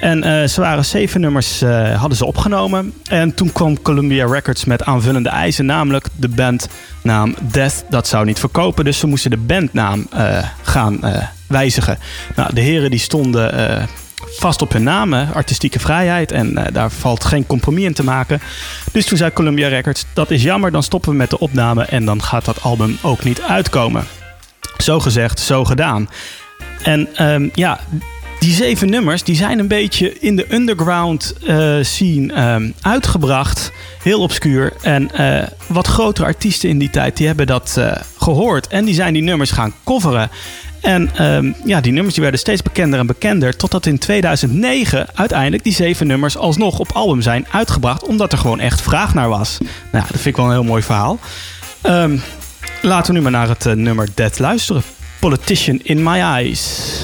En 0.00 0.22
eh, 0.22 0.48
ze 0.48 0.60
waren 0.60 0.84
zeven 0.84 1.20
nummers 1.20 1.62
eh, 1.62 2.00
hadden 2.00 2.18
ze 2.18 2.24
opgenomen. 2.24 2.92
En 3.04 3.34
toen 3.34 3.52
kwam 3.52 3.82
Columbia 3.82 4.26
Records 4.26 4.64
met 4.64 4.84
aanvullende 4.84 5.28
eisen, 5.28 5.66
namelijk 5.66 6.06
de 6.16 6.28
bandnaam 6.28 7.34
Death. 7.42 7.84
Dat 7.90 8.06
zou 8.06 8.24
niet 8.24 8.38
verkopen, 8.38 8.84
dus 8.84 8.98
ze 8.98 9.06
moesten 9.06 9.30
de 9.30 9.36
bandnaam 9.36 10.06
eh, 10.10 10.44
gaan 10.62 11.00
wijzigen. 11.46 11.98
Nou, 12.36 12.54
de 12.54 12.60
heren 12.60 12.90
die 12.90 12.98
stonden 12.98 13.52
vast 14.14 14.62
op 14.62 14.72
hun 14.72 14.82
namen, 14.82 15.34
artistieke 15.34 15.80
vrijheid. 15.80 16.32
En 16.32 16.56
eh, 16.56 16.72
daar 16.72 16.90
valt 16.90 17.24
geen 17.24 17.46
compromis 17.46 17.84
in 17.84 17.92
te 17.92 18.04
maken. 18.04 18.40
Dus 18.92 19.06
toen 19.06 19.18
zei 19.18 19.32
Columbia 19.32 19.68
Records, 19.68 20.04
dat 20.12 20.30
is 20.30 20.42
jammer, 20.42 20.70
dan 20.70 20.82
stoppen 20.82 21.10
we 21.10 21.16
met 21.16 21.30
de 21.30 21.38
opname 21.38 21.84
en 21.84 22.04
dan 22.04 22.22
gaat 22.22 22.44
dat 22.44 22.62
album 22.62 22.98
ook 23.02 23.24
niet 23.24 23.42
uitkomen. 23.42 24.06
Zo 24.78 25.00
gezegd, 25.00 25.40
zo 25.40 25.64
gedaan. 25.64 26.08
En 26.82 27.08
ehm, 27.14 27.48
ja, 27.54 27.80
die 28.44 28.52
zeven 28.52 28.90
nummers 28.90 29.22
die 29.22 29.36
zijn 29.36 29.58
een 29.58 29.68
beetje 29.68 30.18
in 30.18 30.36
de 30.36 30.54
underground 30.54 31.34
eh, 31.46 31.76
scene 31.80 32.32
ehm, 32.32 32.70
uitgebracht. 32.80 33.72
Heel 34.02 34.20
obscuur. 34.20 34.72
En 34.82 35.10
eh, 35.10 35.48
wat 35.66 35.86
grotere 35.86 36.26
artiesten 36.26 36.68
in 36.68 36.78
die 36.78 36.90
tijd 36.90 37.16
die 37.16 37.26
hebben 37.26 37.46
dat 37.46 37.74
eh, 37.78 37.92
gehoord. 38.18 38.66
En 38.66 38.84
die 38.84 38.94
zijn 38.94 39.12
die 39.12 39.22
nummers 39.22 39.50
gaan 39.50 39.74
coveren. 39.84 40.30
En 40.84 41.10
ehm, 41.14 41.52
ja, 41.64 41.80
die 41.80 41.92
nummers 41.92 42.14
die 42.14 42.22
werden 42.22 42.40
steeds 42.40 42.62
bekender 42.62 42.98
en 42.98 43.06
bekender. 43.06 43.56
Totdat 43.56 43.86
in 43.86 43.98
2009 43.98 45.06
uiteindelijk 45.14 45.62
die 45.62 45.72
zeven 45.72 46.06
nummers 46.06 46.36
alsnog 46.36 46.78
op 46.78 46.92
album 46.92 47.22
zijn 47.22 47.46
uitgebracht. 47.50 48.06
Omdat 48.06 48.32
er 48.32 48.38
gewoon 48.38 48.60
echt 48.60 48.82
vraag 48.82 49.14
naar 49.14 49.28
was. 49.28 49.58
Nou 49.60 49.70
ja, 49.92 50.00
dat 50.00 50.08
vind 50.10 50.26
ik 50.26 50.36
wel 50.36 50.44
een 50.44 50.52
heel 50.52 50.64
mooi 50.64 50.82
verhaal. 50.82 51.18
Ehm, 51.80 52.16
laten 52.82 53.12
we 53.12 53.18
nu 53.18 53.22
maar 53.22 53.32
naar 53.32 53.48
het 53.48 53.66
eh, 53.66 53.72
nummer 53.72 54.08
Dead 54.14 54.38
luisteren. 54.38 54.82
Politician 55.18 55.80
in 55.82 56.02
My 56.02 56.18
Eyes. 56.20 57.02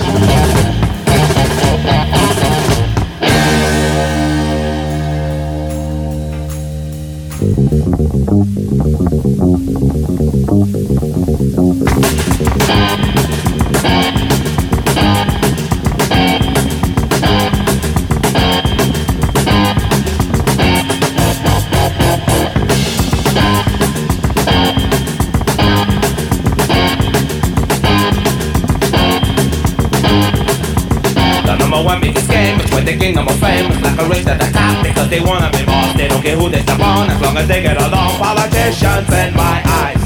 The 32.91 32.99
kingdom 32.99 33.29
of 33.29 33.39
fame 33.39 33.71
is 33.71 33.81
like 33.83 33.99
a 34.01 34.09
race 34.09 34.25
to 34.25 34.35
the 34.35 34.51
top 34.53 34.83
because 34.83 35.09
they 35.09 35.21
wanna 35.21 35.51
be 35.53 35.65
boss. 35.65 35.97
They 35.97 36.09
don't 36.09 36.23
care 36.23 36.37
who 36.37 36.49
they 36.49 36.61
step 36.63 36.81
on 36.81 37.09
as 37.09 37.21
long 37.23 37.37
as 37.37 37.47
they 37.47 37.63
get 37.63 37.77
along. 37.77 38.19
Politicians 38.19 39.09
in 39.15 39.35
my 39.35 39.63
eyes. 39.79 40.01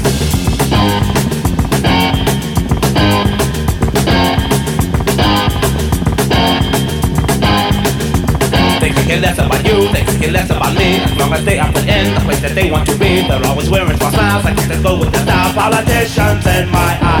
They 8.81 8.91
care 8.91 9.19
less 9.19 9.39
about 9.39 9.65
you, 9.65 9.91
they 9.91 10.03
care 10.19 10.31
less 10.31 10.49
about 10.49 10.75
me 10.75 10.97
As 10.97 11.17
long 11.17 11.33
as 11.33 11.43
they 11.45 11.57
are 11.57 11.71
put 11.71 11.87
in 11.87 12.13
the 12.13 12.19
place 12.21 12.41
that 12.41 12.53
they 12.53 12.69
want 12.69 12.87
to 12.87 12.95
be 12.97 13.21
They're 13.27 13.45
always 13.45 13.69
wearing 13.69 13.97
false 13.97 14.13
smiles, 14.13 14.43
like 14.43 14.55
to 14.57 14.81
go 14.83 14.99
with 14.99 15.11
the 15.11 15.19
style 15.19 15.53
Politicians 15.53 16.45
in 16.45 16.69
my 16.69 16.99
eyes 17.01 17.14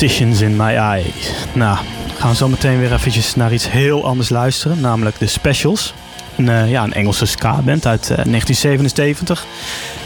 In 0.00 0.56
My 0.56 0.74
Eyes. 0.74 1.32
Nou, 1.52 1.78
gaan 2.18 2.30
we 2.30 2.36
zo 2.36 2.48
meteen 2.48 2.78
weer 2.78 2.92
eventjes 2.92 3.34
naar 3.34 3.52
iets 3.52 3.70
heel 3.70 4.04
anders 4.04 4.28
luisteren. 4.28 4.80
Namelijk 4.80 5.18
de 5.18 5.26
Specials. 5.26 5.94
Een, 6.36 6.48
eh, 6.48 6.70
ja, 6.70 6.82
een 6.82 6.92
Engelse 6.92 7.26
ska-band 7.26 7.86
uit 7.86 8.00
eh, 8.02 8.24
1977. 8.24 9.44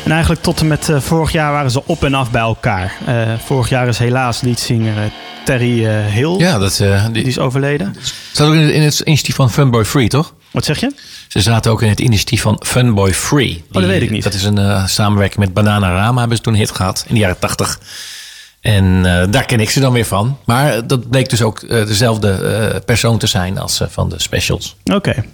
En 0.04 0.10
eigenlijk 0.10 0.42
tot 0.42 0.60
en 0.60 0.66
met 0.66 0.88
eh, 0.88 1.00
vorig 1.00 1.32
jaar 1.32 1.52
waren 1.52 1.70
ze 1.70 1.82
op 1.86 2.04
en 2.04 2.14
af 2.14 2.30
bij 2.30 2.40
elkaar. 2.40 2.92
Vorig 3.44 3.68
jaar 3.68 3.88
is 3.88 3.98
helaas 3.98 4.40
liedzanger 4.40 4.96
eh, 4.96 5.02
Terry 5.44 5.84
Hill. 6.10 6.38
Ja, 6.38 6.58
dat, 6.58 6.76
die, 6.76 7.10
Die 7.12 7.24
is 7.24 7.38
overleden. 7.38 7.96
staat 8.32 8.46
ook 8.46 8.54
in 8.54 8.60
het, 8.60 8.70
in 8.70 8.82
het 8.82 9.00
initiatief 9.00 9.34
van 9.34 9.50
Funboy 9.50 9.84
Free, 9.84 10.08
toch? 10.08 10.34
Wat 10.50 10.64
zeg 10.64 10.80
je? 10.80 10.92
Ze 11.28 11.40
zaten 11.40 11.70
ook 11.70 11.82
in 11.82 11.88
het 11.88 12.00
initiatief 12.00 12.40
van 12.40 12.62
Funboy 12.66 13.12
Free. 13.12 13.64
Oh, 13.68 13.72
dat 13.72 13.84
weet 13.84 14.02
ik 14.02 14.10
niet. 14.10 14.22
Dat 14.22 14.34
is 14.34 14.44
een 14.44 14.88
samenwerking 14.88 15.38
met 15.38 15.52
Bananarama. 15.54 16.18
Hebben 16.18 16.36
ze 16.36 16.42
toen 16.42 16.54
hit 16.54 16.70
gehad 16.70 17.04
in 17.08 17.14
de 17.14 17.20
jaren 17.20 17.38
tachtig. 17.38 17.78
En 18.62 19.06
eh, 19.20 19.26
daar 19.30 19.44
ken 19.44 19.60
ik 19.60 19.70
ze 19.70 19.80
dan 19.80 19.92
weer 19.92 20.04
van. 20.04 20.38
Maar 20.44 20.86
dat 20.86 21.10
bleek 21.10 21.28
dus 21.30 21.42
ook 21.42 21.58
eh, 21.62 21.86
dezelfde 21.86 22.30
eh, 22.32 22.80
persoon 22.84 23.18
te 23.18 23.26
zijn 23.26 23.58
als 23.58 23.80
van 23.88 24.08
de 24.08 24.20
specials. 24.20 24.76
Oké. 24.92 25.24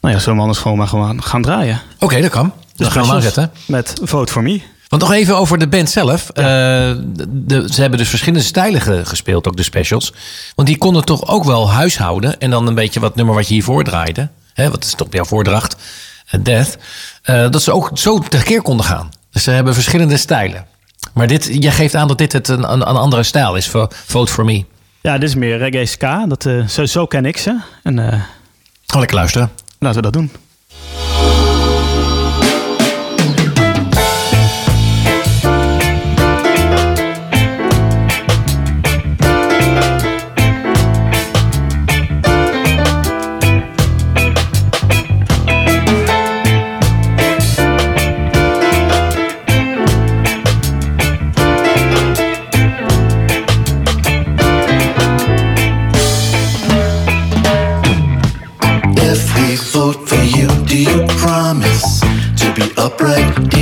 Nou 0.00 0.14
ja, 0.14 0.18
zullen 0.20 0.34
we 0.34 0.40
anders 0.40 0.58
gewoon 0.60 0.78
maar 0.78 0.88
gewoon 0.88 1.22
gaan 1.22 1.42
draaien. 1.42 1.80
Oké, 1.98 2.20
dat 2.20 2.30
kan. 2.30 2.52
Dat 2.76 2.92
gaan 2.92 3.06
we 3.06 3.12
aanzetten. 3.12 3.50
Met 3.66 3.92
Vote 4.02 4.32
for 4.32 4.42
Me. 4.42 4.60
Want 4.88 5.02
nog 5.02 5.12
even 5.12 5.36
over 5.36 5.58
de 5.58 5.68
band 5.68 5.90
zelf. 5.90 6.26
De, 6.34 7.66
ze 7.72 7.80
hebben 7.80 7.98
dus 7.98 8.08
verschillende 8.08 8.44
stijlen 8.44 8.80
ge- 8.80 9.04
gespeeld, 9.04 9.48
ook 9.48 9.56
de 9.56 9.62
specials. 9.62 10.12
Want 10.54 10.68
die 10.68 10.78
konden 10.78 11.04
toch 11.04 11.26
ook 11.28 11.44
wel 11.44 11.70
huishouden. 11.70 12.40
En 12.40 12.50
dan 12.50 12.66
een 12.66 12.74
beetje 12.74 13.00
wat 13.00 13.14
nummer 13.16 13.34
wat 13.34 13.48
je 13.48 13.54
hiervoor 13.54 13.84
draaide. 13.84 14.28
Hè, 14.54 14.70
wat 14.70 14.84
is 14.84 14.94
toch 14.94 15.06
jouw 15.10 15.24
voordracht? 15.24 15.76
Death. 16.42 16.76
Dat 17.24 17.62
ze 17.62 17.72
ook 17.72 17.90
zo 17.94 18.18
tekeer 18.18 18.62
konden 18.62 18.86
gaan. 18.86 19.08
Dus 19.30 19.42
ze 19.42 19.50
hebben 19.50 19.74
verschillende 19.74 20.16
stijlen. 20.16 20.66
Maar 21.14 21.26
dit, 21.26 21.48
jij 21.60 21.72
geeft 21.72 21.94
aan 21.94 22.08
dat 22.08 22.18
dit 22.18 22.32
het 22.32 22.48
een, 22.48 22.62
een, 22.72 22.80
een 22.88 22.96
andere 22.96 23.22
stijl 23.22 23.56
is. 23.56 23.68
voor 23.68 23.88
Vote 24.06 24.32
for 24.32 24.44
Me. 24.44 24.64
Ja, 25.00 25.18
dit 25.18 25.28
is 25.28 25.34
meer 25.34 25.58
reggae 25.58 25.86
ska. 25.86 26.26
Dat, 26.26 26.46
eh, 26.46 26.66
zo, 26.66 26.84
zo 26.84 27.06
ken 27.06 27.24
ik 27.24 27.36
ze. 27.36 27.60
En 27.82 27.98
eh, 28.12 28.20
Ga 28.86 28.98
lekker 28.98 29.16
luisteren. 29.16 29.50
laten 29.78 29.96
we 29.96 30.02
dat 30.02 30.12
doen. 30.12 30.30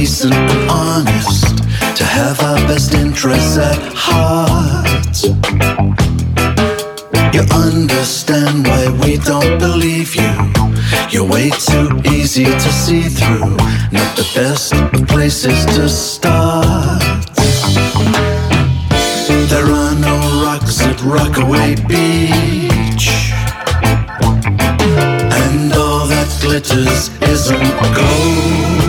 Decent, 0.03 0.34
and 0.34 0.68
honest? 0.68 1.59
To 1.98 2.05
have 2.05 2.40
our 2.40 2.57
best 2.66 2.92
interests 2.92 3.57
at 3.57 3.80
heart? 3.94 5.16
You 7.32 7.42
understand 7.66 8.66
why 8.66 8.82
we 9.03 9.18
don't 9.18 9.61
believe 9.61 10.16
you. 10.16 10.34
You're 11.12 11.28
way 11.34 11.50
too 11.50 11.86
easy 12.16 12.46
to 12.46 12.70
see 12.82 13.03
through. 13.03 13.55
Not 13.96 14.11
the 14.20 14.28
best 14.34 14.74
of 14.74 15.07
places 15.07 15.64
to 15.76 15.88
start. 15.88 17.22
There 19.53 19.70
are 19.82 19.94
no 20.09 20.16
rocks 20.44 20.82
at 20.82 21.00
Rockaway 21.03 21.76
Beach. 21.86 23.07
And 25.46 25.72
all 25.84 26.07
that 26.12 26.28
glitters 26.42 27.03
isn't 27.32 27.70
gold. 27.98 28.82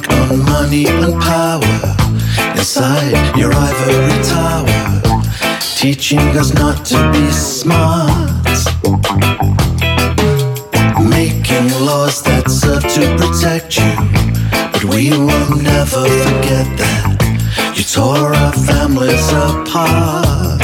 Drunk 0.00 0.30
on 0.30 0.44
money 0.44 0.86
and 0.86 1.20
power 1.20 1.96
inside 2.52 3.36
your 3.36 3.52
ivory 3.52 4.22
tower, 4.24 5.02
teaching 5.76 6.18
us 6.36 6.52
not 6.54 6.84
to 6.84 6.96
be 7.12 7.30
smart, 7.30 8.44
making 11.08 11.68
laws 11.84 12.22
that 12.22 12.44
serve 12.48 12.82
to 12.82 13.16
protect 13.16 13.76
you. 13.78 13.92
But 14.72 14.84
we 14.84 15.10
will 15.10 15.62
never 15.62 16.04
forget 16.24 16.66
that 16.78 17.74
you 17.76 17.84
tore 17.84 18.34
our 18.34 18.52
families 18.52 19.28
apart. 19.32 20.58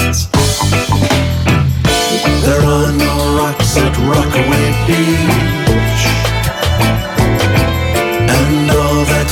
There 2.44 2.60
are 2.60 2.92
no 2.92 3.38
rocks 3.38 3.76
at 3.78 3.96
Rockaway 3.98 4.66
Beach. 4.86 6.23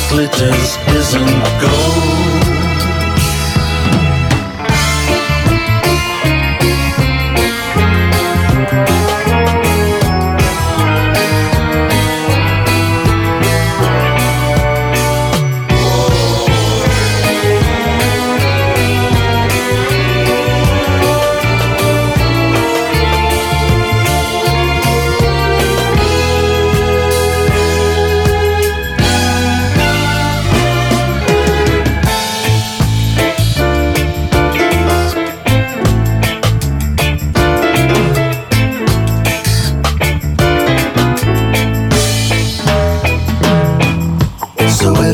Glitters 0.08 0.76
isn't 0.88 1.42
gold. 1.60 2.31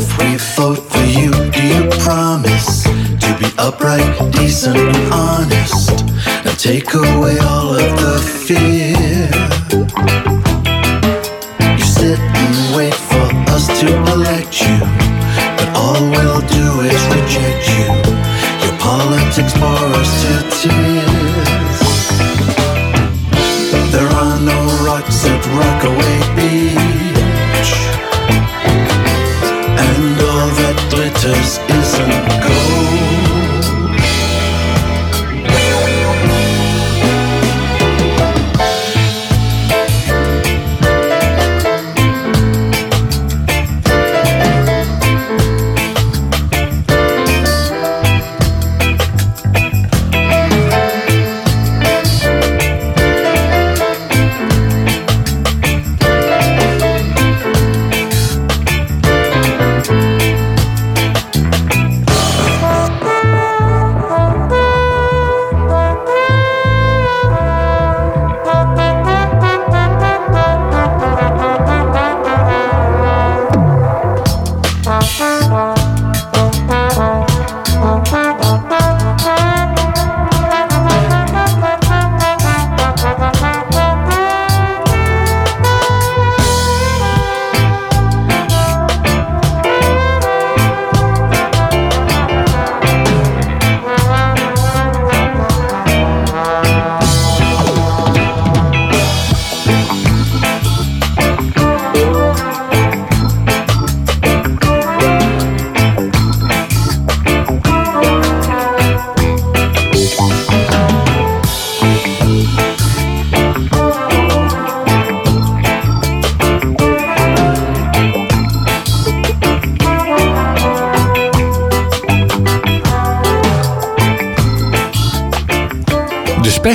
If 0.00 0.16
we 0.16 0.36
vote 0.54 0.78
for 0.92 1.04
you, 1.06 1.32
do 1.50 1.66
you 1.66 1.90
promise 1.98 2.84
to 2.84 3.36
be 3.40 3.50
upright, 3.58 4.32
decent, 4.32 4.76
and 4.76 5.12
honest? 5.12 5.90
Now 6.44 6.52
take 6.52 6.94
away 6.94 7.36
all 7.40 7.74
of 7.74 7.90
the 7.98 8.14
fear. 8.46 8.94
You 11.76 11.84
sit 11.84 12.20
and 12.20 12.76
wait 12.76 12.94
for 12.94 13.26
us 13.50 13.66
to 13.80 13.88
elect 14.12 14.62
you, 14.62 14.78
but 15.58 15.68
all 15.74 16.00
we'll 16.12 16.46
do 16.46 16.66
is 16.92 17.02
reject 17.18 17.66
you. 17.74 17.86
Your 18.62 18.78
politics 18.78 19.52
bore 19.58 19.90
us 19.98 20.10
to 20.22 20.68
tears. 20.68 21.17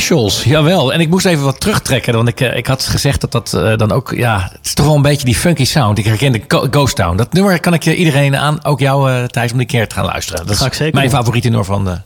Specials, 0.03 0.43
jawel. 0.43 0.93
En 0.93 0.99
ik 0.99 1.09
moest 1.09 1.25
even 1.25 1.43
wat 1.43 1.59
terugtrekken, 1.59 2.13
want 2.13 2.27
ik, 2.27 2.41
eh, 2.41 2.55
ik 2.57 2.67
had 2.67 2.83
gezegd 2.85 3.21
dat 3.21 3.31
dat 3.31 3.53
eh, 3.53 3.77
dan 3.77 3.91
ook... 3.91 4.13
Ja, 4.15 4.49
het 4.51 4.65
is 4.65 4.73
toch 4.73 4.85
wel 4.85 4.95
een 4.95 5.01
beetje 5.01 5.25
die 5.25 5.35
funky 5.35 5.65
sound. 5.65 5.97
Ik 5.97 6.05
herkende 6.05 6.41
Ghost 6.47 6.95
Town. 6.95 7.17
Dat 7.17 7.33
nummer 7.33 7.59
kan 7.59 7.73
ik 7.73 7.83
je 7.83 7.95
iedereen 7.95 8.35
aan, 8.37 8.65
ook 8.65 8.79
jou 8.79 9.11
eh, 9.11 9.23
Thijs, 9.23 9.51
om 9.51 9.57
die 9.57 9.67
keer 9.67 9.87
te 9.87 9.95
gaan 9.95 10.05
luisteren. 10.05 10.47
Dat 10.47 10.55
Ga 10.57 10.61
is 10.61 10.67
ik 10.67 10.73
zeker 10.73 10.93
mijn 10.93 11.09
doen. 11.09 11.15
favoriete 11.17 11.47
nummer 11.47 11.65
van 11.65 11.85
de, 11.85 11.97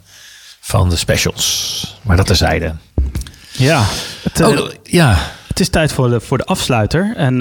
van 0.60 0.90
de 0.90 0.96
specials. 0.96 1.98
Maar 2.02 2.18
dat 2.18 2.26
terzijde. 2.26 2.74
Ja, 3.52 3.84
het, 4.24 4.42
Oh, 4.42 4.70
ja. 4.84 5.18
het 5.48 5.60
is 5.60 5.70
tijd 5.70 5.92
voor 5.94 6.10
de, 6.10 6.20
voor 6.20 6.38
de 6.38 6.46
afsluiter. 6.46 7.14
En 7.16 7.36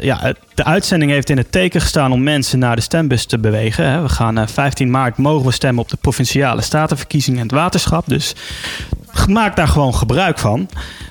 ja, 0.00 0.32
de 0.54 0.64
uitzending 0.64 1.10
heeft 1.10 1.30
in 1.30 1.36
het 1.36 1.52
teken 1.52 1.80
gestaan 1.80 2.12
om 2.12 2.22
mensen 2.22 2.58
naar 2.58 2.76
de 2.76 2.82
stembus 2.82 3.24
te 3.26 3.38
bewegen. 3.38 3.90
hè. 3.90 4.02
We 4.02 4.08
gaan 4.08 4.38
eh, 4.38 4.46
15 4.46 4.90
maart 4.90 5.16
mogen 5.16 5.46
we 5.46 5.52
stemmen 5.52 5.82
op 5.82 5.88
de 5.88 5.96
provinciale 6.00 6.62
statenverkiezingen 6.62 7.40
en 7.40 7.46
het 7.46 7.54
waterschap. 7.54 8.04
Dus 8.06 8.34
maak 9.28 9.56
daar 9.56 9.68
gewoon 9.68 9.94
gebruik 9.94 10.38
van. 10.38 10.68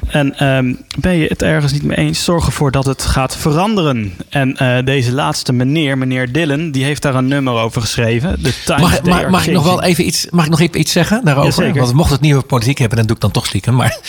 En 0.07 0.37
ehm, 0.37 0.73
ben 0.99 1.13
je 1.13 1.27
het 1.27 1.41
ergens 1.41 1.71
niet 1.71 1.83
mee 1.83 1.97
eens, 1.97 2.23
zorg 2.23 2.45
ervoor 2.45 2.71
dat 2.71 2.85
het 2.85 3.01
gaat 3.01 3.37
veranderen. 3.37 4.13
En 4.29 4.57
eh, 4.57 4.85
deze 4.85 5.11
laatste 5.11 5.53
meneer, 5.53 5.97
meneer 5.97 6.31
Dillen, 6.31 6.71
die 6.71 6.83
heeft 6.83 7.01
daar 7.01 7.15
een 7.15 7.27
nummer 7.27 7.53
over 7.53 7.81
geschreven. 7.81 8.41
The 8.43 8.53
Times 8.65 9.01
Mag, 9.03 9.29
mag, 9.29 9.47
ik 9.47 9.53
nog 9.53 9.63
wel 9.63 9.83
even 9.83 10.07
iets, 10.07 10.27
mag 10.29 10.45
ik 10.45 10.51
nog 10.51 10.59
even 10.59 10.79
iets 10.79 10.91
zeggen 10.91 11.25
daarover? 11.25 11.73
Want 11.73 11.93
mocht 11.93 12.11
het 12.11 12.21
nieuwe 12.21 12.41
politiek 12.41 12.77
hebben, 12.77 12.97
dan 12.97 13.07
doe 13.07 13.15
ik 13.15 13.21
dan 13.21 13.31
toch 13.31 13.45
stiekem. 13.45 13.75
Maar 13.75 13.99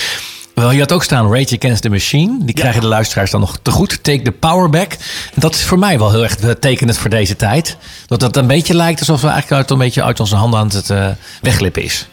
wel, 0.54 0.70
je 0.70 0.80
had 0.80 0.92
ook 0.92 1.04
staan 1.04 1.34
Rage 1.34 1.56
Against 1.56 1.82
the 1.82 1.88
Machine. 1.88 2.38
Die 2.44 2.54
krijgen 2.54 2.80
de 2.80 2.86
luisteraars 2.86 3.30
dan 3.30 3.40
nog 3.40 3.58
te 3.62 3.70
goed. 3.70 4.02
Take 4.02 4.22
the 4.22 4.32
power 4.32 4.70
back. 4.70 4.92
En 5.34 5.40
dat 5.40 5.54
is 5.54 5.64
voor 5.64 5.78
mij 5.78 5.98
wel 5.98 6.10
heel 6.10 6.22
erg 6.22 6.38
eh, 6.38 6.50
tekenend 6.50 6.98
voor 6.98 7.10
deze 7.10 7.36
tijd. 7.36 7.76
Dat 8.06 8.20
het 8.20 8.36
een 8.36 8.46
beetje 8.46 8.74
lijkt 8.74 9.00
alsof 9.00 9.20
we 9.20 9.28
eigenlijk 9.28 9.60
uit, 9.62 9.70
een 9.70 9.78
beetje 9.78 10.02
uit 10.02 10.20
onze 10.20 10.36
handen 10.36 10.60
aan 10.60 10.68
het 10.68 10.90
eh, 10.90 11.08
wegglippen 11.40 11.82
is. 11.82 12.08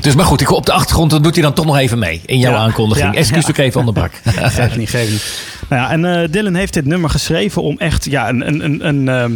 Dus 0.00 0.14
maar 0.14 0.24
goed, 0.24 0.40
ik, 0.40 0.50
op 0.52 0.66
de 0.66 0.72
achtergrond 0.72 1.10
doet 1.10 1.34
hij 1.34 1.42
dan 1.42 1.52
toch 1.52 1.64
nog 1.64 1.76
even 1.76 1.98
mee 1.98 2.20
in 2.26 2.38
jouw 2.38 2.52
Ja, 2.52 2.58
aankondiging. 2.58 3.12
ja, 3.12 3.18
Excuus 3.18 3.42
ja. 3.42 3.48
ook 3.48 3.56
even 3.56 3.78
onderbrak. 3.80 4.12
geef 4.24 4.76
niet, 4.76 4.90
geef 4.90 5.10
niet. 5.10 5.42
Nou 5.68 5.82
ja, 5.82 5.90
en 5.90 6.22
eh, 6.22 6.28
Dylan 6.30 6.54
heeft 6.54 6.72
dit 6.74 6.84
nummer 6.84 7.10
geschreven 7.10 7.62
om 7.62 7.78
echt 7.78 8.04
ja, 8.04 8.28
een, 8.28 8.48
een, 8.48 8.64
een, 8.64 8.86
een, 8.88 9.08
ehm, 9.08 9.32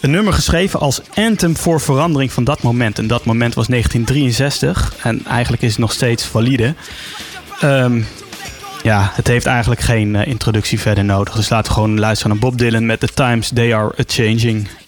een 0.00 0.10
nummer 0.10 0.32
geschreven 0.32 0.80
als 0.80 1.00
anthem 1.14 1.56
voor 1.56 1.80
verandering 1.80 2.32
van 2.32 2.44
dat 2.44 2.62
moment. 2.62 2.98
En 2.98 3.06
dat 3.06 3.24
moment 3.24 3.54
was 3.54 3.66
1963 3.66 4.94
en 5.02 5.26
eigenlijk 5.26 5.62
is 5.62 5.70
het 5.70 5.78
nog 5.78 5.92
steeds 5.92 6.24
valide. 6.24 6.74
Ehm, 7.60 8.00
ja, 8.82 9.10
het 9.14 9.26
heeft 9.26 9.46
eigenlijk 9.46 9.80
geen 9.80 10.16
eh, 10.16 10.26
introductie 10.26 10.80
verder 10.80 11.04
nodig. 11.04 11.34
Dus 11.34 11.48
laten 11.48 11.66
we 11.66 11.72
gewoon 11.78 11.98
luisteren 12.00 12.32
naar 12.32 12.40
Bob 12.50 12.58
Dylan 12.58 12.86
met 12.86 13.00
The 13.00 13.08
Times 13.14 13.50
They 13.54 13.74
Are 13.74 13.92
A-Changing. 14.00 14.44
Come 14.44 14.87